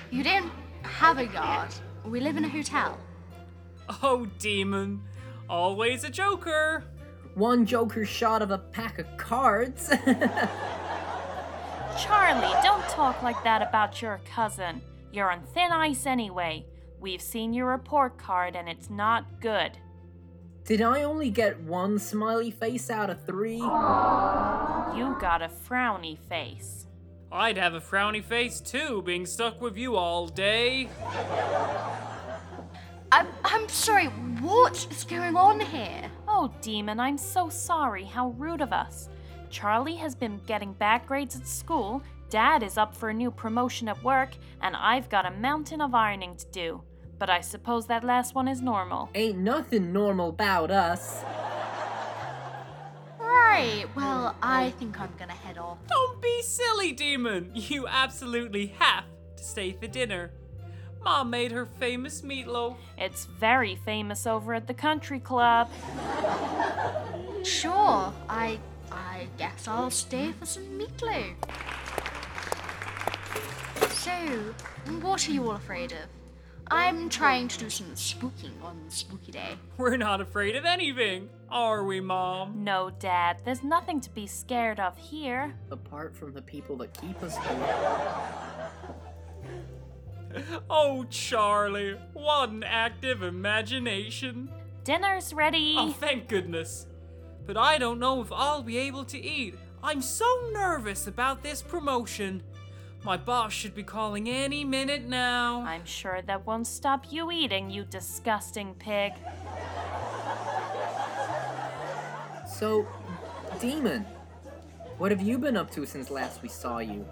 You 0.10 0.24
don't 0.24 0.52
have 0.82 1.20
a 1.20 1.28
yard. 1.28 1.70
We 2.04 2.20
live 2.20 2.36
in 2.36 2.46
a 2.46 2.50
hotel. 2.50 2.98
Oh, 4.02 4.26
demon. 4.40 5.04
Always 5.48 6.04
a 6.04 6.10
joker. 6.10 6.84
One 7.36 7.68
joker 7.68 8.06
shot 8.06 8.42
of 8.42 8.50
a 8.50 8.58
pack 8.58 8.98
of 8.98 9.06
cards. 9.18 9.90
Charlie, 12.00 12.56
don't 12.64 12.90
talk 12.90 13.22
like 13.22 13.44
that 13.44 13.62
about 13.62 14.02
your 14.02 14.20
cousin. 14.26 14.82
You're 15.12 15.32
on 15.32 15.44
thin 15.54 15.72
ice 15.72 16.08
anyway. 16.08 16.66
We've 17.00 17.22
seen 17.22 17.54
your 17.54 17.68
report 17.68 18.18
card 18.18 18.56
and 18.56 18.68
it's 18.68 18.90
not 18.90 19.40
good. 19.42 19.78
Did 20.66 20.82
I 20.82 21.04
only 21.04 21.30
get 21.30 21.62
one 21.62 22.00
smiley 22.00 22.50
face 22.50 22.90
out 22.90 23.12
of 23.12 23.24
three? 23.24 23.58
You 23.58 25.16
got 25.20 25.44
a 25.44 25.48
frowny 25.48 26.18
face. 26.18 26.88
I'd 27.32 27.58
have 27.58 27.76
a 27.76 27.80
frowny 27.80 28.24
face 28.24 28.62
too, 28.62 29.04
being 29.04 29.28
stuck 29.28 29.62
with 29.62 29.78
you 29.78 29.96
all 29.96 30.28
day. 30.28 30.90
I'm, 33.12 33.28
I'm 33.44 33.70
sorry, 33.70 34.08
what 34.42 34.88
is 34.90 35.04
going 35.04 35.38
on 35.38 35.60
here? 35.60 36.10
Oh, 36.28 36.52
Demon, 36.62 37.00
I'm 37.00 37.20
so 37.20 37.48
sorry. 37.48 38.04
How 38.04 38.30
rude 38.30 38.62
of 38.62 38.74
us. 38.74 39.10
Charlie 39.52 39.96
has 39.98 40.16
been 40.16 40.42
getting 40.48 40.74
bad 40.74 41.06
grades 41.06 41.36
at 41.36 41.48
school, 41.48 42.02
Dad 42.32 42.64
is 42.64 42.78
up 42.78 42.96
for 42.96 43.10
a 43.10 43.14
new 43.14 43.30
promotion 43.30 43.88
at 43.88 44.04
work, 44.04 44.32
and 44.62 44.76
I've 44.76 45.10
got 45.10 45.28
a 45.28 45.32
mountain 45.32 45.80
of 45.80 45.94
ironing 45.94 46.36
to 46.38 46.46
do. 46.48 46.82
But 47.18 47.30
I 47.30 47.42
suppose 47.42 47.88
that 47.88 48.04
last 48.04 48.36
one 48.36 48.48
is 48.48 48.62
normal. 48.62 49.10
Ain't 49.16 49.38
nothing 49.38 49.94
normal 49.94 50.30
about 50.30 50.70
us. 50.72 51.24
Right, 53.20 53.86
well, 53.96 54.36
I 54.42 54.72
think 54.72 55.00
I'm 55.00 55.14
gonna 55.18 55.32
head 55.32 55.58
off. 55.58 55.78
Don't 55.88 56.22
be 56.22 56.42
silly, 56.42 56.92
demon. 56.92 57.52
You 57.54 57.88
absolutely 57.88 58.68
have 58.80 59.06
to 59.38 59.44
stay 59.44 59.72
for 59.72 59.88
dinner. 59.88 60.32
Mom 61.04 61.30
made 61.30 61.52
her 61.52 61.66
famous 61.66 62.22
meatloaf. 62.22 62.76
It's 62.98 63.26
very 63.26 63.76
famous 63.76 64.26
over 64.28 64.54
at 64.54 64.68
the 64.68 64.74
country 64.74 65.20
club. 65.20 65.70
Sure, 67.44 68.12
I 68.28 68.60
I 68.92 69.28
guess 69.38 69.68
I'll 69.68 69.92
stay 69.92 70.32
for 70.34 70.46
some 70.46 70.64
meatloaf. 70.80 71.36
So, 73.92 74.12
what 75.02 75.28
are 75.28 75.32
you 75.32 75.44
all 75.50 75.56
afraid 75.56 75.92
of? 75.92 76.25
I'm 76.72 77.10
trying 77.10 77.48
to 77.50 77.60
do 77.60 77.70
some 77.70 77.88
spooking 77.92 78.62
on 78.64 78.78
Spooky 78.90 79.32
Day. 79.32 79.58
We're 79.78 79.98
not 79.98 80.20
afraid 80.20 80.56
of 80.56 80.66
anything, 80.66 81.30
are 81.50 81.84
we, 81.84 82.02
Mom? 82.02 82.64
No, 82.64 82.90
Dad, 83.00 83.42
there's 83.46 83.64
nothing 83.64 84.02
to 84.02 84.10
be 84.10 84.26
scared 84.26 84.80
of 84.80 84.98
here. 84.98 85.54
Apart 85.70 86.16
from 86.16 86.34
the 86.34 86.42
people 86.42 86.76
that 86.78 87.00
keep 87.00 87.22
us 87.22 87.38
here. 87.38 88.72
Oh, 90.70 91.06
Charlie, 91.10 91.98
what 92.12 92.50
an 92.50 92.64
active 92.64 93.24
imagination. 93.24 94.50
Dinner's 94.84 95.34
ready. 95.34 95.76
Oh, 95.78 95.92
thank 95.92 96.28
goodness. 96.28 96.88
But 97.46 97.56
I 97.56 97.78
don't 97.78 98.00
know 98.00 98.22
if 98.22 98.34
I'll 98.34 98.62
be 98.64 98.78
able 98.80 99.06
to 99.06 99.18
eat. 99.18 99.56
I'm 99.82 100.02
so 100.02 100.26
nervous 100.52 101.08
about 101.08 101.42
this 101.42 101.62
promotion. 101.62 102.44
My 103.06 103.18
boss 103.18 103.54
should 103.54 103.76
be 103.76 103.84
calling 103.84 104.28
any 104.28 104.66
minute 104.66 105.04
now. 105.04 105.62
I'm 105.62 105.86
sure 105.86 106.24
that 106.24 106.48
won't 106.48 106.66
stop 106.66 107.06
you 107.12 107.32
eating, 107.32 107.70
you 107.70 107.86
disgusting 107.86 108.74
pig. 108.74 109.14
So, 112.48 112.88
Demon, 113.60 114.08
what 114.98 115.12
have 115.12 115.22
you 115.22 115.38
been 115.38 115.56
up 115.56 115.70
to 115.74 115.86
since 115.86 116.10
last 116.10 116.42
we 116.42 116.50
saw 116.50 116.80
you? 116.80 117.06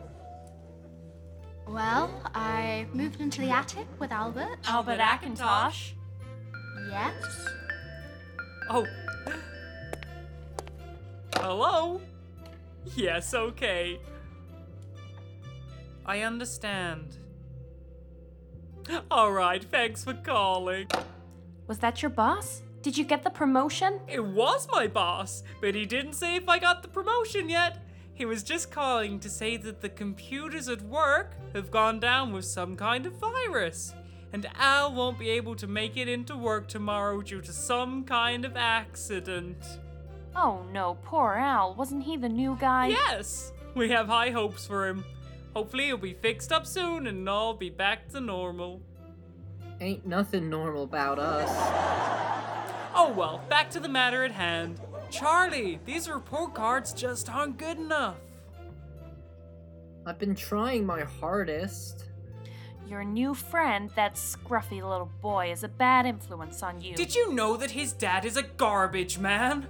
Well, 1.67 2.09
I 2.33 2.87
moved 2.91 3.21
into 3.21 3.41
the 3.41 3.51
attic 3.51 3.85
with 3.99 4.11
Albert. 4.11 4.57
Albert 4.65 4.97
Akintosh. 4.97 5.91
Yes. 6.89 7.47
Oh. 8.67 8.87
Hello? 11.35 12.01
Yes, 12.95 13.35
okay. 13.35 13.99
I 16.05 16.21
understand. 16.21 17.17
Alright, 19.11 19.63
thanks 19.63 20.03
for 20.03 20.13
calling. 20.13 20.87
Was 21.67 21.79
that 21.79 22.01
your 22.01 22.09
boss? 22.09 22.61
Did 22.81 22.97
you 22.97 23.05
get 23.05 23.23
the 23.23 23.29
promotion? 23.29 24.01
It 24.09 24.23
was 24.23 24.67
my 24.69 24.87
boss, 24.87 25.43
but 25.61 25.73
he 25.73 25.85
didn't 25.85 26.13
say 26.13 26.35
if 26.35 26.49
I 26.49 26.59
got 26.59 26.81
the 26.81 26.89
promotion 26.89 27.47
yet. 27.49 27.77
He 28.13 28.25
was 28.25 28.43
just 28.43 28.71
calling 28.71 29.19
to 29.21 29.29
say 29.29 29.55
that 29.57 29.81
the 29.81 29.89
computers 29.89 30.67
at 30.67 30.81
work 30.81 31.31
have 31.53 31.71
gone 31.71 31.99
down 31.99 32.33
with 32.33 32.45
some 32.45 32.75
kind 32.75 33.05
of 33.05 33.13
virus, 33.13 33.93
and 34.33 34.45
Al 34.59 34.93
won't 34.93 35.17
be 35.17 35.29
able 35.29 35.55
to 35.55 35.65
make 35.65 35.95
it 35.95 36.09
into 36.09 36.35
work 36.35 36.67
tomorrow 36.67 37.21
due 37.21 37.41
to 37.41 37.53
some 37.53 38.03
kind 38.03 38.43
of 38.43 38.57
accident. 38.57 39.57
Oh 40.35 40.65
no, 40.71 40.97
poor 41.03 41.35
Al. 41.35 41.73
Wasn't 41.75 42.03
he 42.03 42.17
the 42.17 42.29
new 42.29 42.57
guy? 42.59 42.87
Yes, 42.87 43.53
we 43.73 43.89
have 43.89 44.07
high 44.07 44.31
hopes 44.31 44.67
for 44.67 44.87
him. 44.87 45.05
Hopefully, 45.55 45.85
he'll 45.85 45.97
be 45.97 46.13
fixed 46.13 46.51
up 46.51 46.65
soon 46.65 47.07
and 47.07 47.29
I'll 47.29 47.53
be 47.53 47.69
back 47.69 48.09
to 48.09 48.19
normal. 48.19 48.81
Ain't 49.79 50.05
nothing 50.05 50.49
normal 50.49 50.83
about 50.83 51.19
us. 51.19 51.49
Oh 52.95 53.13
well, 53.15 53.41
back 53.49 53.69
to 53.71 53.79
the 53.79 53.89
matter 53.89 54.23
at 54.23 54.31
hand. 54.31 54.79
Charlie, 55.09 55.79
these 55.85 56.09
report 56.09 56.53
cards 56.53 56.93
just 56.93 57.29
aren't 57.29 57.57
good 57.57 57.77
enough. 57.77 58.17
I've 60.05 60.19
been 60.19 60.35
trying 60.35 60.85
my 60.85 61.01
hardest. 61.01 62.05
Your 62.87 63.03
new 63.03 63.33
friend, 63.33 63.89
that 63.95 64.15
scruffy 64.15 64.81
little 64.81 65.09
boy, 65.21 65.51
is 65.51 65.63
a 65.63 65.69
bad 65.69 66.05
influence 66.05 66.61
on 66.61 66.81
you. 66.81 66.95
Did 66.95 67.15
you 67.15 67.33
know 67.33 67.55
that 67.57 67.71
his 67.71 67.93
dad 67.93 68.25
is 68.25 68.37
a 68.37 68.43
garbage 68.43 69.17
man? 69.17 69.67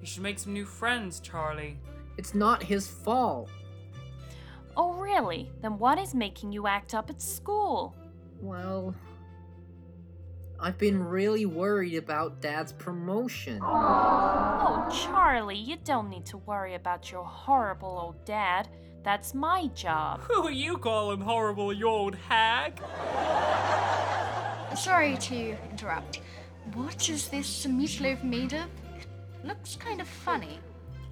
You 0.00 0.06
should 0.06 0.22
make 0.22 0.38
some 0.38 0.52
new 0.52 0.64
friends, 0.64 1.20
Charlie. 1.20 1.78
It's 2.16 2.34
not 2.34 2.62
his 2.62 2.88
fault. 2.88 3.50
Oh, 4.76 4.92
really? 4.94 5.50
Then 5.62 5.78
what 5.78 5.98
is 5.98 6.14
making 6.14 6.52
you 6.52 6.66
act 6.66 6.94
up 6.94 7.08
at 7.10 7.22
school? 7.22 7.94
Well, 8.40 8.94
I've 10.60 10.78
been 10.78 11.02
really 11.02 11.46
worried 11.46 11.96
about 11.96 12.40
Dad's 12.40 12.72
promotion. 12.72 13.58
Oh, 13.62 14.88
Charlie, 14.90 15.56
you 15.56 15.76
don't 15.84 16.08
need 16.10 16.26
to 16.26 16.38
worry 16.38 16.74
about 16.74 17.10
your 17.10 17.24
horrible 17.24 17.88
old 17.88 18.24
dad. 18.24 18.68
That's 19.02 19.34
my 19.34 19.68
job. 19.68 20.20
Who 20.30 20.46
are 20.46 20.50
you 20.50 20.78
calling 20.78 21.20
horrible, 21.20 21.72
you 21.72 21.88
old 21.88 22.14
hag? 22.14 22.80
Sorry 24.76 25.16
to 25.16 25.56
interrupt. 25.70 26.20
What 26.74 27.08
is 27.08 27.28
this 27.28 27.66
meatloaf 27.66 28.22
made 28.24 28.52
of? 28.52 28.68
It 28.98 29.06
looks 29.44 29.76
kind 29.76 30.00
of 30.00 30.08
funny. 30.08 30.58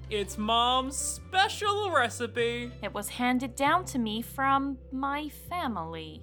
It's 0.09 0.37
Mom's 0.37 0.95
special 0.95 1.89
recipe. 1.89 2.71
It 2.83 2.93
was 2.93 3.09
handed 3.09 3.55
down 3.55 3.85
to 3.85 3.97
me 3.97 4.21
from 4.21 4.77
my 4.91 5.29
family. 5.49 6.21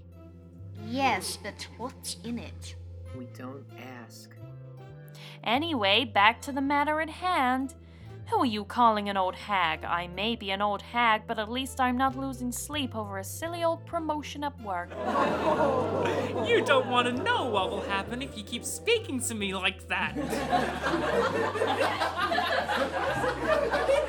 Yes, 0.87 1.37
but 1.42 1.66
what's 1.79 2.16
in 2.23 2.38
it? 2.38 2.77
We 3.18 3.27
don't 3.37 3.66
ask. 4.01 4.31
Anyway, 5.42 6.05
back 6.05 6.40
to 6.42 6.53
the 6.53 6.61
matter 6.61 7.01
at 7.01 7.11
hand. 7.11 7.75
Who 8.33 8.38
are 8.38 8.47
you 8.47 8.64
calling 8.64 9.11
an 9.11 9.18
old 9.18 9.35
hag? 9.35 9.85
I 9.85 10.07
may 10.07 10.37
be 10.37 10.53
an 10.53 10.62
old 10.62 10.81
hag, 10.81 11.25
but 11.27 11.38
at 11.38 11.51
least 11.51 11.81
I'm 11.81 11.99
not 11.99 12.16
losing 12.16 12.51
sleep 12.51 12.97
over 12.97 13.18
a 13.18 13.25
silly 13.25 13.62
old 13.62 13.85
promotion 13.85 14.42
at 14.42 14.59
work. 14.62 14.88
You 16.49 16.64
don't 16.64 16.88
want 16.88 17.07
to 17.07 17.23
know 17.23 17.45
what 17.45 17.71
will 17.71 17.83
happen 17.83 18.23
if 18.23 18.37
you 18.37 18.42
keep 18.42 18.64
speaking 18.64 19.21
to 19.21 19.35
me 19.35 19.55
like 19.55 19.87
that. 19.88 20.16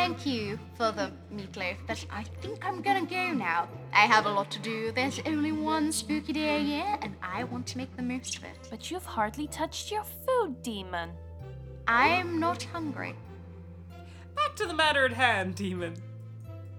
Thank 0.00 0.24
you 0.24 0.58
for 0.78 0.92
the 0.92 1.12
meatloaf, 1.30 1.76
but 1.86 2.06
I 2.10 2.22
think 2.40 2.64
I'm 2.64 2.80
gonna 2.80 3.04
go 3.04 3.32
now. 3.34 3.68
I 3.92 4.06
have 4.06 4.24
a 4.24 4.30
lot 4.30 4.50
to 4.52 4.58
do. 4.58 4.92
There's 4.92 5.20
only 5.26 5.52
one 5.52 5.92
spooky 5.92 6.32
day 6.32 6.56
a 6.56 6.58
year, 6.58 6.98
and 7.02 7.14
I 7.22 7.44
want 7.44 7.66
to 7.66 7.76
make 7.76 7.94
the 7.96 8.02
most 8.02 8.38
of 8.38 8.44
it. 8.44 8.56
But 8.70 8.90
you've 8.90 9.04
hardly 9.04 9.46
touched 9.46 9.90
your 9.90 10.04
food, 10.04 10.62
demon. 10.62 11.10
I'm 11.86 12.40
not 12.40 12.62
hungry. 12.62 13.14
Back 14.34 14.56
to 14.56 14.64
the 14.64 14.72
matter 14.72 15.04
at 15.04 15.12
hand, 15.12 15.54
Demon. 15.56 15.94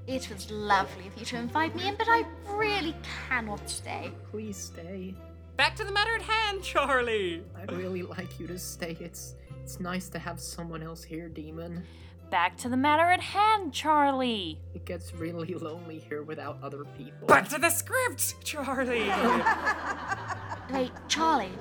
It 0.07 0.28
was 0.28 0.49
lovely 0.49 1.05
of 1.05 1.15
you 1.15 1.26
to 1.26 1.38
invite 1.38 1.76
me 1.76 1.89
in, 1.89 1.95
but 1.97 2.07
I 2.09 2.26
really 2.49 2.95
cannot 3.30 3.69
stay. 3.69 4.11
Please 4.32 4.57
stay. 4.57 5.13
Back 5.57 5.76
to 5.76 5.84
the 5.84 5.91
matter 5.91 6.15
at 6.15 6.24
hand, 6.24 6.63
Charlie. 6.63 7.43
I'd 7.55 7.72
really 7.72 8.01
like 8.01 8.39
you 8.39 8.47
to 8.47 8.57
stay. 8.57 8.97
It's 8.99 9.36
it's 9.61 9.80
nice 9.80 10.09
to 10.09 10.17
have 10.17 10.39
someone 10.39 10.82
else 10.82 11.03
here, 11.03 11.30
Demon. 11.30 11.84
Back 12.32 12.55
to 12.59 12.69
the 12.69 12.77
matter 12.77 13.03
at 13.03 13.19
hand, 13.19 13.73
Charlie. 13.73 14.57
It 14.73 14.86
gets 14.86 15.13
really 15.13 15.53
lonely 15.53 15.99
here 15.99 16.23
without 16.23 16.57
other 16.63 16.86
people. 16.97 17.27
Back 17.27 17.49
to 17.49 17.57
the 17.57 17.69
script, 17.69 18.41
Charlie. 18.45 19.09
Wait, 20.73 20.91
Charlie, 21.09 21.51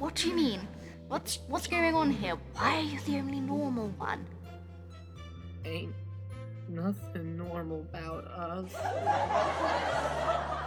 what 0.00 0.16
do 0.16 0.28
you 0.28 0.34
mean? 0.34 0.66
What's 1.06 1.38
what's 1.46 1.68
going 1.68 1.94
on 1.94 2.10
here? 2.10 2.36
Why 2.54 2.78
are 2.78 2.82
you 2.82 2.98
the 3.02 3.18
only 3.18 3.38
normal 3.38 3.90
one? 3.90 4.26
Ain't 5.64 5.94
nothing 6.68 7.36
normal 7.36 7.82
about 7.82 8.24
us. 8.24 8.72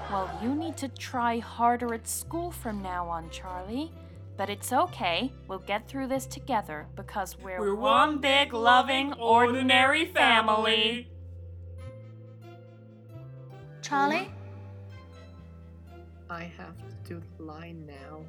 Well, 0.09 0.39
you 0.41 0.55
need 0.55 0.77
to 0.77 0.87
try 0.87 1.39
harder 1.39 1.93
at 1.93 2.07
school 2.07 2.49
from 2.49 2.81
now 2.81 3.09
on, 3.09 3.29
Charlie. 3.29 3.91
But 4.35 4.49
it's 4.49 4.73
okay. 4.73 5.31
We'll 5.47 5.59
get 5.59 5.87
through 5.87 6.07
this 6.07 6.25
together 6.25 6.87
because 6.95 7.37
we're, 7.37 7.59
We're 7.59 7.75
one 7.75 8.19
big, 8.19 8.53
loving, 8.53 9.13
ordinary 9.13 10.05
family. 10.05 11.09
Charlie? 13.81 14.31
I 16.29 16.51
have 16.57 16.75
to 16.77 16.95
do 17.13 17.21
the 17.37 17.43
line 17.43 17.85
now. 17.85 18.21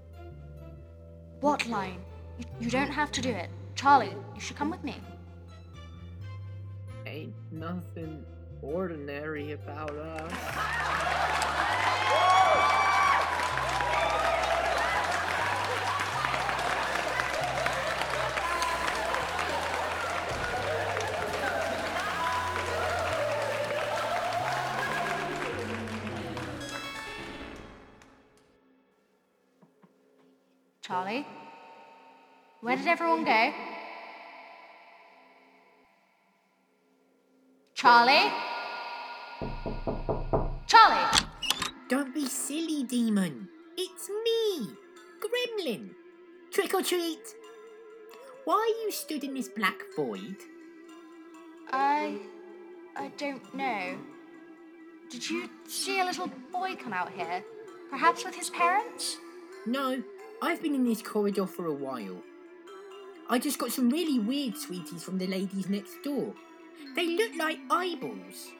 What 1.40 1.66
line? 1.66 2.02
You, 2.38 2.44
you 2.60 2.70
don't 2.70 2.90
have 2.90 3.10
to 3.12 3.22
do 3.22 3.30
it. 3.30 3.48
Charlie, 3.74 4.14
you 4.34 4.40
should 4.40 4.56
come 4.56 4.70
with 4.70 4.84
me. 4.84 4.96
Ain't 7.06 7.34
nothing 7.50 8.24
ordinary 8.60 9.52
about 9.52 9.90
us. 9.90 11.20
Where 32.64 32.76
did 32.76 32.86
everyone 32.86 33.26
go? 33.26 33.52
Charlie? 37.74 38.32
Charlie! 40.66 41.18
Don't 41.90 42.14
be 42.14 42.24
silly, 42.24 42.84
demon. 42.84 43.50
It's 43.76 44.08
me, 44.08 44.70
Gremlin. 45.20 45.90
Trick 46.52 46.72
or 46.72 46.80
treat. 46.80 47.34
Why 48.46 48.54
are 48.54 48.82
you 48.86 48.90
stood 48.90 49.24
in 49.24 49.34
this 49.34 49.50
black 49.50 49.82
void? 49.94 50.36
I. 51.70 52.18
I 52.96 53.08
don't 53.18 53.54
know. 53.54 53.98
Did 55.10 55.28
you 55.28 55.50
see 55.68 56.00
a 56.00 56.04
little 56.06 56.30
boy 56.50 56.76
come 56.76 56.94
out 56.94 57.12
here? 57.12 57.44
Perhaps 57.90 58.24
with 58.24 58.34
his 58.34 58.48
parents? 58.48 59.18
No, 59.66 60.02
I've 60.40 60.62
been 60.62 60.74
in 60.74 60.84
this 60.84 61.02
corridor 61.02 61.46
for 61.46 61.66
a 61.66 61.74
while. 61.74 62.22
I 63.28 63.38
just 63.38 63.58
got 63.58 63.72
some 63.72 63.88
really 63.88 64.18
weird 64.18 64.56
sweeties 64.56 65.02
from 65.02 65.18
the 65.18 65.26
ladies 65.26 65.68
next 65.68 66.02
door. 66.02 66.34
They 66.94 67.16
look 67.16 67.32
like 67.38 67.58
eyeballs. 67.70 68.52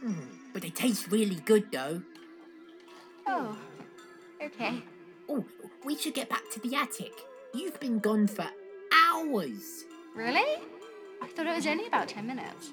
Hmm, 0.00 0.20
but 0.52 0.62
they 0.62 0.70
taste 0.70 1.10
really 1.10 1.36
good 1.36 1.70
though. 1.72 2.02
Oh, 3.26 3.56
okay. 4.42 4.82
Oh, 5.28 5.44
we 5.84 5.96
should 5.96 6.14
get 6.14 6.28
back 6.28 6.48
to 6.52 6.60
the 6.60 6.76
attic. 6.76 7.12
You've 7.52 7.78
been 7.80 7.98
gone 7.98 8.26
for 8.28 8.46
hours. 8.92 9.84
Really? 10.14 10.62
I 11.20 11.26
thought 11.26 11.46
it 11.46 11.54
was 11.54 11.66
only 11.66 11.86
about 11.86 12.08
10 12.08 12.26
minutes. 12.26 12.70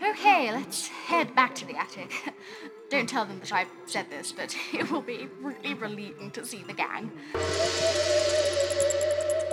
Okay, 0.00 0.52
let's 0.52 0.86
head 0.88 1.34
back 1.34 1.54
to 1.56 1.66
the 1.66 1.76
attic. 1.76 2.12
Don't 2.90 3.08
tell 3.08 3.24
them 3.24 3.40
that 3.40 3.52
I've 3.52 3.68
said 3.86 4.10
this, 4.10 4.30
but 4.30 4.56
it 4.72 4.90
will 4.90 5.02
be 5.02 5.28
really 5.40 5.74
relieving 5.74 6.30
to 6.32 6.44
see 6.44 6.62
the 6.62 6.74
gang. 6.74 7.10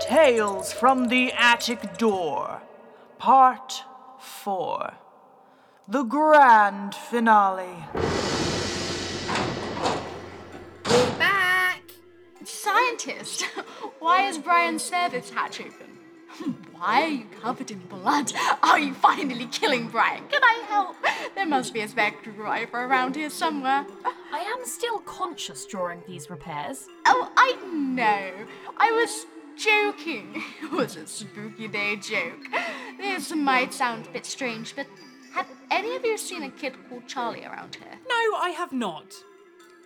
Tales 0.08 0.72
from 0.72 1.08
the 1.08 1.32
Attic 1.32 1.98
Door, 1.98 2.62
Part 3.18 3.84
4. 4.20 4.94
The 5.88 6.04
Grand 6.04 6.94
Finale. 6.94 7.86
We're 10.86 11.18
back. 11.18 11.82
Scientist, 12.44 13.42
why 14.00 14.28
is 14.28 14.38
Brian's 14.38 14.84
service 14.84 15.32
hatch 15.32 15.60
open? 15.60 15.98
Why 16.74 17.04
are 17.04 17.08
you 17.08 17.26
covered 17.42 17.72
in 17.72 17.80
blood? 17.80 18.34
Are 18.62 18.78
you 18.78 18.94
finally 18.94 19.48
killing 19.48 19.88
Brian? 19.88 20.28
Can 20.28 20.44
I 20.44 20.66
help? 20.68 20.98
There 21.34 21.46
must 21.46 21.74
be 21.74 21.80
a 21.80 21.88
spectre 21.88 22.32
driver 22.32 22.84
around 22.84 23.16
here 23.16 23.30
somewhere. 23.30 23.86
I 24.34 24.40
am 24.40 24.66
still 24.66 25.00
conscious 25.00 25.66
during 25.66 26.04
these 26.06 26.30
repairs. 26.30 26.88
Oh, 27.06 27.32
I 27.38 27.56
know. 27.64 28.46
I 28.78 28.92
was 28.92 29.26
joking. 29.58 30.44
It 30.64 30.72
was 30.72 30.96
a 30.96 31.08
spooky 31.08 31.68
day 31.68 31.96
joke. 31.96 32.44
This 32.98 33.34
might 33.34 33.74
sound 33.74 34.08
a 34.08 34.12
bit 34.12 34.26
strange, 34.26 34.76
but 34.76 34.88
have 35.34 35.48
any 35.72 35.96
of 35.96 36.04
you 36.04 36.18
seen 36.18 36.44
a 36.44 36.50
kid 36.50 36.74
called 36.90 37.08
Charlie 37.08 37.46
around 37.46 37.76
here? 37.76 38.00
No, 38.08 38.38
I 38.38 38.54
have 38.58 38.74
not. 38.74 39.14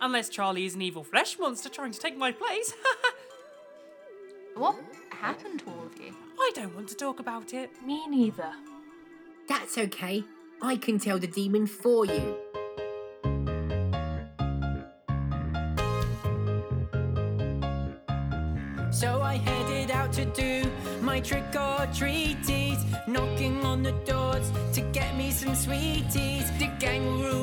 Unless 0.00 0.30
Charlie 0.30 0.64
is 0.64 0.74
an 0.74 0.82
evil 0.82 1.04
flesh 1.04 1.38
monster 1.38 1.68
trying 1.68 1.92
to 1.92 2.00
take 2.00 2.16
my 2.16 2.32
place. 2.32 2.72
What 4.56 4.76
happened 5.10 5.60
to 5.60 5.70
all 5.70 5.86
of 5.86 5.98
you? 5.98 6.14
I 6.38 6.52
don't 6.54 6.74
want 6.74 6.88
to 6.88 6.94
talk 6.94 7.20
about 7.20 7.54
it. 7.54 7.70
Me 7.86 8.06
neither. 8.08 8.50
That's 9.48 9.78
okay. 9.78 10.24
I 10.60 10.76
can 10.76 10.98
tell 10.98 11.18
the 11.18 11.26
demon 11.26 11.66
for 11.66 12.04
you. 12.04 12.36
Trick 21.20 21.54
or 21.54 21.86
treaties, 21.94 22.78
knocking 23.06 23.64
on 23.64 23.82
the 23.82 23.92
doors 24.04 24.50
to 24.72 24.80
get 24.92 25.16
me 25.16 25.30
some 25.30 25.54
sweeties. 25.54 26.50
The 26.58 26.70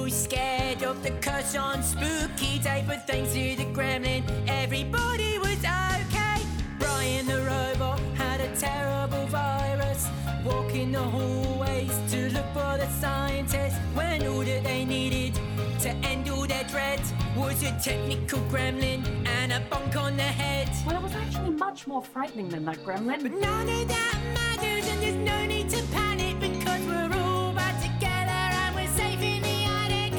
all 0.08 0.10
scared 0.10 0.84
of 0.84 1.04
the 1.04 1.12
curse 1.22 1.56
on 1.56 1.84
spooky 1.84 2.60
day, 2.60 2.84
but 2.88 3.06
thanks 3.08 3.34
to 3.34 3.56
the 3.56 3.66
gremlin, 3.74 4.24
everybody 4.48 5.38
was 5.40 5.60
okay. 5.60 6.42
Brian 6.80 7.26
the 7.28 7.40
robot 7.42 8.00
had 8.16 8.42
a 8.42 8.56
terrible 8.56 9.26
virus, 9.28 10.08
walking 10.46 10.92
the 10.92 11.04
hallways 11.04 12.00
to 12.12 12.30
look 12.32 12.46
for 12.54 12.78
the 12.78 12.90
scientists 13.00 13.78
when 13.94 14.26
all 14.28 14.44
that 14.44 14.64
they 14.64 14.86
needed 14.86 15.40
to 15.88 15.96
end 16.06 16.30
all 16.30 16.46
their 16.46 16.66
dread 16.66 17.00
was 17.38 17.64
a 17.64 17.72
technical 17.80 18.40
gremlin 18.52 19.02
and 19.26 19.54
a 19.54 19.60
bonk 19.70 19.96
on 19.96 20.18
the 20.18 20.24
head. 20.24 20.70
Well, 20.86 20.98
it 20.98 21.02
was 21.02 21.16
actually 21.16 21.52
much 21.52 21.88
more 21.88 22.04
frightening 22.04 22.50
than 22.50 22.66
that 22.66 22.78
gremlin. 22.84 23.24
But 23.24 23.32
none 23.32 23.70
of 23.70 23.88
that 23.88 24.20
matters, 24.34 24.86
and 24.90 25.02
there's 25.02 25.16
no 25.16 25.46
need 25.46 25.70
to 25.70 25.82
panic 25.94 26.42
because 26.42 26.82
we're 26.86 27.14
all 27.22 27.54
back 27.54 27.82
together 27.82 28.42
and 28.62 28.76
we're 28.76 28.94
safe 28.98 29.22
in 29.22 29.42
the 29.42 29.64
attic. 29.80 30.14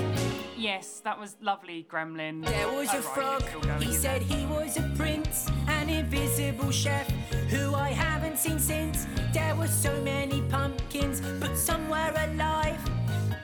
Yes, 0.57 1.01
that 1.05 1.21
was 1.21 1.37
lovely, 1.43 1.87
Gremlin. 1.91 2.47
There 2.47 2.69
was 2.73 2.89
Oh, 2.93 2.99
a 2.99 3.01
right, 3.03 3.14
frog, 3.14 3.41
it's 3.43 3.49
still 3.51 3.61
going, 3.61 3.83
he 3.83 3.93
said 3.93 4.23
he 4.23 4.47
was 4.47 4.79
a 4.79 4.91
prince, 4.97 5.51
an 5.66 5.91
invisible 5.91 6.71
chef 6.71 7.09
who 7.51 7.75
I 7.75 7.91
haven't 7.91 8.39
seen 8.39 8.59
since. 8.59 9.07
There 9.35 9.55
were 9.55 9.69
so 9.69 10.01
many 10.01 10.41
pumpkins, 10.49 11.21
but 11.41 11.59
some 11.59 11.91
were 11.91 12.12
alive. 12.16 12.81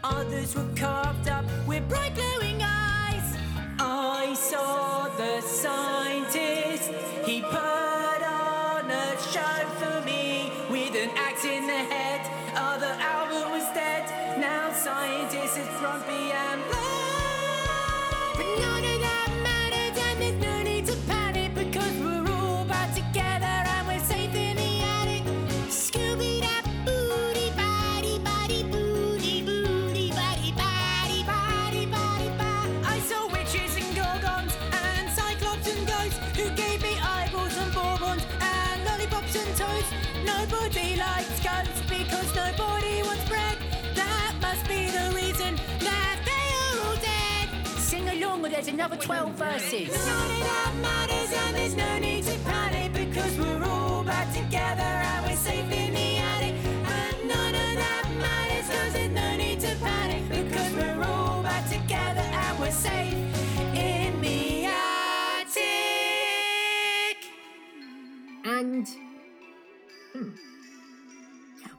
Others 0.05 0.55
were 0.55 0.69
carved 0.77 1.29
up 1.29 1.47
with 1.67 1.89
bright 1.89 2.15
glowing 2.15 2.61
eyes. 2.63 3.39
I 3.79 4.35
saw 4.35 5.09
the 5.17 5.41
scientist, 5.41 6.91
he 7.25 7.41
put 7.41 8.23
on 8.23 8.91
a 8.91 9.17
show 9.33 9.65
for 9.81 10.05
me 10.05 10.53
with 10.69 10.95
an 10.95 11.09
axe 11.17 11.47
in 11.47 11.67
the 11.67 11.73
head. 11.73 12.34
onward, 48.45 48.57
there's 48.57 48.69
another 48.69 48.97
12 48.97 49.31
verses. 49.33 49.89
None 49.89 50.31
of 50.31 50.41
that 50.41 50.75
matters, 50.83 51.33
and 51.33 51.57
there's 51.57 51.75
no 51.75 51.99
need 51.99 52.25
to 52.25 52.39
panic 52.41 52.93
because 52.93 53.39
we're 53.39 53.65
all 53.65 54.05
back 54.05 54.33
together 54.35 54.83
and 54.83 55.27
we're 55.27 55.37
safe 55.37 55.71
in 55.73 55.95
the 55.95 56.19
attic. 56.19 56.55
And 56.55 57.29
none 57.29 57.55
of 57.55 57.75
that 57.77 58.07
matters, 58.21 58.69
cause 58.69 58.93
there's 58.93 59.11
no 59.11 59.37
need 59.37 59.61
to 59.61 59.75
panic 59.81 60.29
because 60.29 60.73
we're 60.75 61.03
all 61.05 61.43
back 61.43 61.69
together 61.71 62.21
and 62.21 62.59
we're 62.61 62.71
safe 62.71 63.15
in 63.75 64.21
the 64.21 64.67
attic. 64.67 65.65
And. 68.45 68.89
Hmm. 70.13 70.31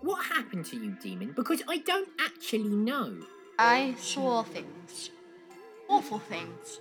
What 0.01 0.25
happened 0.25 0.65
to 0.67 0.77
you, 0.77 0.97
demon? 1.01 1.33
Because 1.35 1.63
I 1.67 1.77
don't 1.77 2.09
actually 2.19 2.69
know. 2.69 3.17
I 3.57 3.95
saw 3.97 4.43
things. 4.43 5.09
Awful 5.87 6.19
things. 6.19 6.79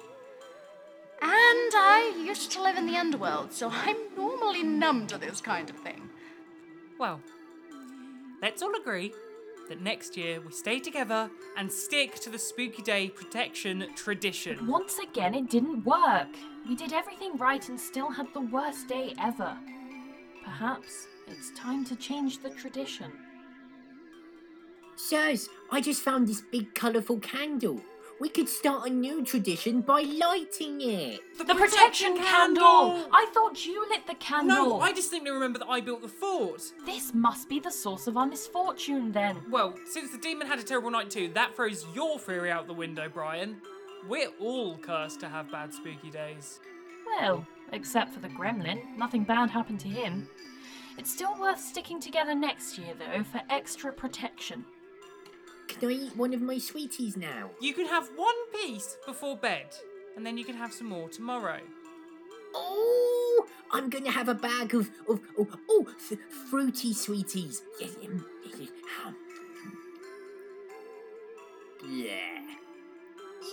And 1.21 1.73
I 1.75 2.23
used 2.27 2.53
to 2.53 2.63
live 2.63 2.77
in 2.77 2.87
the 2.87 2.97
underworld, 2.97 3.53
so 3.53 3.71
I'm 3.73 3.97
normally 4.17 4.63
numb 4.63 5.07
to 5.09 5.19
this 5.19 5.41
kind 5.41 5.71
of 5.71 5.77
thing. 5.77 6.09
Well, 6.99 7.21
let's 8.43 8.63
all 8.63 8.75
agree 8.75 9.13
that 9.69 9.81
next 9.81 10.17
year 10.17 10.41
we 10.41 10.53
stay 10.53 10.79
together 10.79 11.31
and 11.57 11.73
stick 11.73 12.17
to 12.17 12.31
the 12.31 12.39
Spooky 12.39 12.83
Day 12.83 13.09
protection 13.09 13.87
tradition. 13.95 14.67
Once 14.67 14.99
again, 14.99 15.35
it 15.35 15.49
didn't 15.49 15.85
work. 15.85 16.29
We 16.69 16.75
did 16.75 16.93
everything 16.93 17.37
right 17.37 17.67
and 17.69 17.81
still 17.81 18.11
had 18.11 18.27
the 18.35 18.41
worst 18.41 18.89
day 18.89 19.15
ever. 19.19 19.57
Perhaps 20.45 21.07
it's 21.27 21.51
time 21.59 21.85
to 21.87 21.97
change 21.97 22.43
the 22.43 22.51
tradition. 22.51 23.11
Sirs, 24.97 25.49
I 25.71 25.81
just 25.81 26.03
found 26.03 26.29
this 26.29 26.43
big 26.43 26.75
colourful 26.75 27.19
candle. 27.21 27.81
We 28.25 28.31
could 28.31 28.49
start 28.49 28.89
a 28.89 28.91
new 28.91 29.23
tradition 29.23 29.83
by 29.83 30.01
lighting 30.01 30.81
it. 30.81 31.21
The, 31.37 31.55
protection, 31.55 32.17
candle! 32.17 33.07
I 33.13 33.27
thought 33.35 33.67
you 33.67 33.87
lit 33.91 34.07
the 34.07 34.15
candle. 34.15 34.57
No, 34.57 34.81
I 34.81 34.95
distinctly 34.95 35.31
remember 35.31 35.59
that 35.59 35.69
I 35.69 35.83
built 35.83 36.01
the 36.01 36.09
fort. 36.09 36.63
This 36.87 37.13
must 37.13 37.51
be 37.51 37.61
the 37.61 37.71
source 37.71 38.07
of 38.07 38.17
our 38.17 38.25
misfortune 38.25 39.13
then. 39.13 39.43
Well, 39.51 39.75
since 39.85 40.11
the 40.11 40.17
demon 40.17 40.47
had 40.47 40.59
a 40.59 40.63
terrible 40.63 40.91
night 40.91 41.11
too, 41.11 41.29
that 41.35 41.55
throws 41.55 41.85
your 41.95 42.19
theory 42.19 42.51
out 42.51 42.67
the 42.67 42.73
window, 42.73 43.11
Brian. 43.13 43.59
We're 44.09 44.31
all 44.41 44.79
cursed 44.79 45.21
to 45.21 45.29
have 45.29 45.53
bad 45.53 45.75
spooky 45.75 46.09
days. 46.09 46.61
Well, 47.07 47.47
except 47.75 48.15
for 48.15 48.21
the 48.21 48.31
gremlin, 48.31 48.97
nothing 48.97 49.25
bad 49.25 49.51
happened 49.51 49.81
to 49.81 49.89
him. 49.89 50.31
It's 50.97 51.13
still 51.13 51.39
worth 51.39 51.61
sticking 51.61 52.01
together 52.01 52.35
next 52.35 52.79
year, 52.79 52.95
though, 52.99 53.23
for 53.23 53.43
extra 53.51 53.93
protection. 53.93 54.65
Can 55.81 55.89
I 55.89 55.93
eat 55.93 56.17
one 56.17 56.33
of 56.35 56.41
my 56.41 56.59
sweeties 56.59 57.17
now? 57.17 57.51
You 57.61 57.75
can 57.75 57.87
have 57.87 58.09
one 58.17 58.35
piece 58.53 58.97
before 59.07 59.37
bed, 59.37 59.67
and 60.17 60.25
then 60.25 60.39
you 60.39 60.45
can 60.45 60.57
have 60.57 60.73
some 60.73 60.89
more 60.89 61.09
tomorrow. 61.09 61.61
Oh, 62.55 63.47
I'm 63.73 63.91
gonna 63.91 64.11
have 64.11 64.29
a 64.29 64.35
bag 64.35 64.75
of 64.75 64.91
of 65.09 65.21
oh, 65.39 65.49
oh 65.69 65.87
f- 65.89 66.19
fruity 66.49 66.93
sweeties. 66.93 67.63
Yes, 67.81 67.91
um. 69.05 69.17
Yeah. 71.91 72.41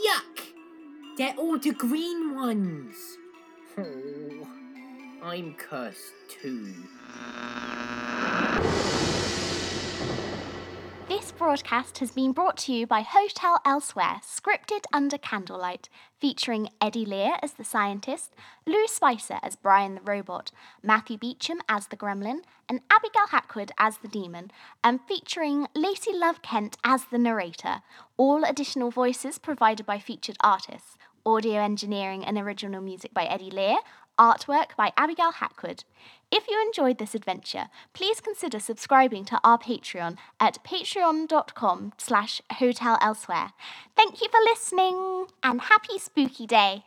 Yuck! 0.06 0.54
They're 1.18 1.36
all 1.38 1.58
the 1.58 1.74
green 1.74 2.36
ones. 2.36 3.18
Oh, 3.78 4.48
I'm 5.24 5.54
cursed 5.56 6.14
too. 6.30 6.74
This 11.12 11.34
broadcast 11.34 11.98
has 11.98 12.12
been 12.12 12.32
brought 12.32 12.56
to 12.60 12.72
you 12.72 12.88
by 12.88 13.02
Hotel 13.02 13.60
Elsewhere, 13.66 14.22
scripted 14.24 14.86
under 14.94 15.18
candlelight, 15.18 15.90
featuring 16.22 16.70
Eddie 16.80 17.06
Lear 17.06 17.34
as 17.44 17.52
the 17.52 17.66
scientist, 17.66 18.34
Lou 18.66 18.88
Spicer 18.88 19.38
as 19.44 19.58
Brian 19.58 19.96
the 19.96 20.02
robot, 20.02 20.54
Matthew 20.82 21.18
Beecham 21.18 21.60
as 21.68 21.88
the 21.88 21.98
gremlin, 21.98 22.44
and 22.70 22.80
Abigail 22.90 23.28
Hackwood 23.28 23.72
as 23.78 23.98
the 23.98 24.08
demon, 24.08 24.52
and 24.86 25.02
featuring 25.06 25.68
Lacey 25.76 26.14
Love 26.14 26.42
Kent 26.42 26.78
as 26.86 27.04
the 27.04 27.18
narrator. 27.18 27.82
All 28.16 28.46
additional 28.46 28.90
voices 28.90 29.38
provided 29.38 29.86
by 29.86 30.00
featured 30.00 30.38
artists. 30.40 30.98
Audio 31.26 31.60
engineering 31.60 32.24
and 32.24 32.38
original 32.38 32.82
music 32.82 33.14
by 33.14 33.26
Eddie 33.26 33.52
Lear, 33.52 33.80
artwork 34.18 34.78
by 34.78 34.94
Abigail 34.96 35.34
Hackwood. 35.34 35.84
If 36.34 36.48
you 36.48 36.62
enjoyed 36.62 36.98
this 36.98 37.14
adventure, 37.14 37.66
please 37.94 38.22
consider 38.22 38.60
subscribing 38.60 39.26
to 39.26 39.40
our 39.44 39.58
Patreon 39.58 40.18
at 40.40 40.64
patreon.com 40.64 41.94
slash 41.98 42.42
hotel 42.54 42.98
elsewhere. 43.02 43.52
Thank 43.98 44.22
you 44.22 44.30
for 44.30 44.40
listening 44.46 45.26
and 45.44 45.62
happy 45.62 46.00
spooky 46.00 46.48
day. 46.48 46.86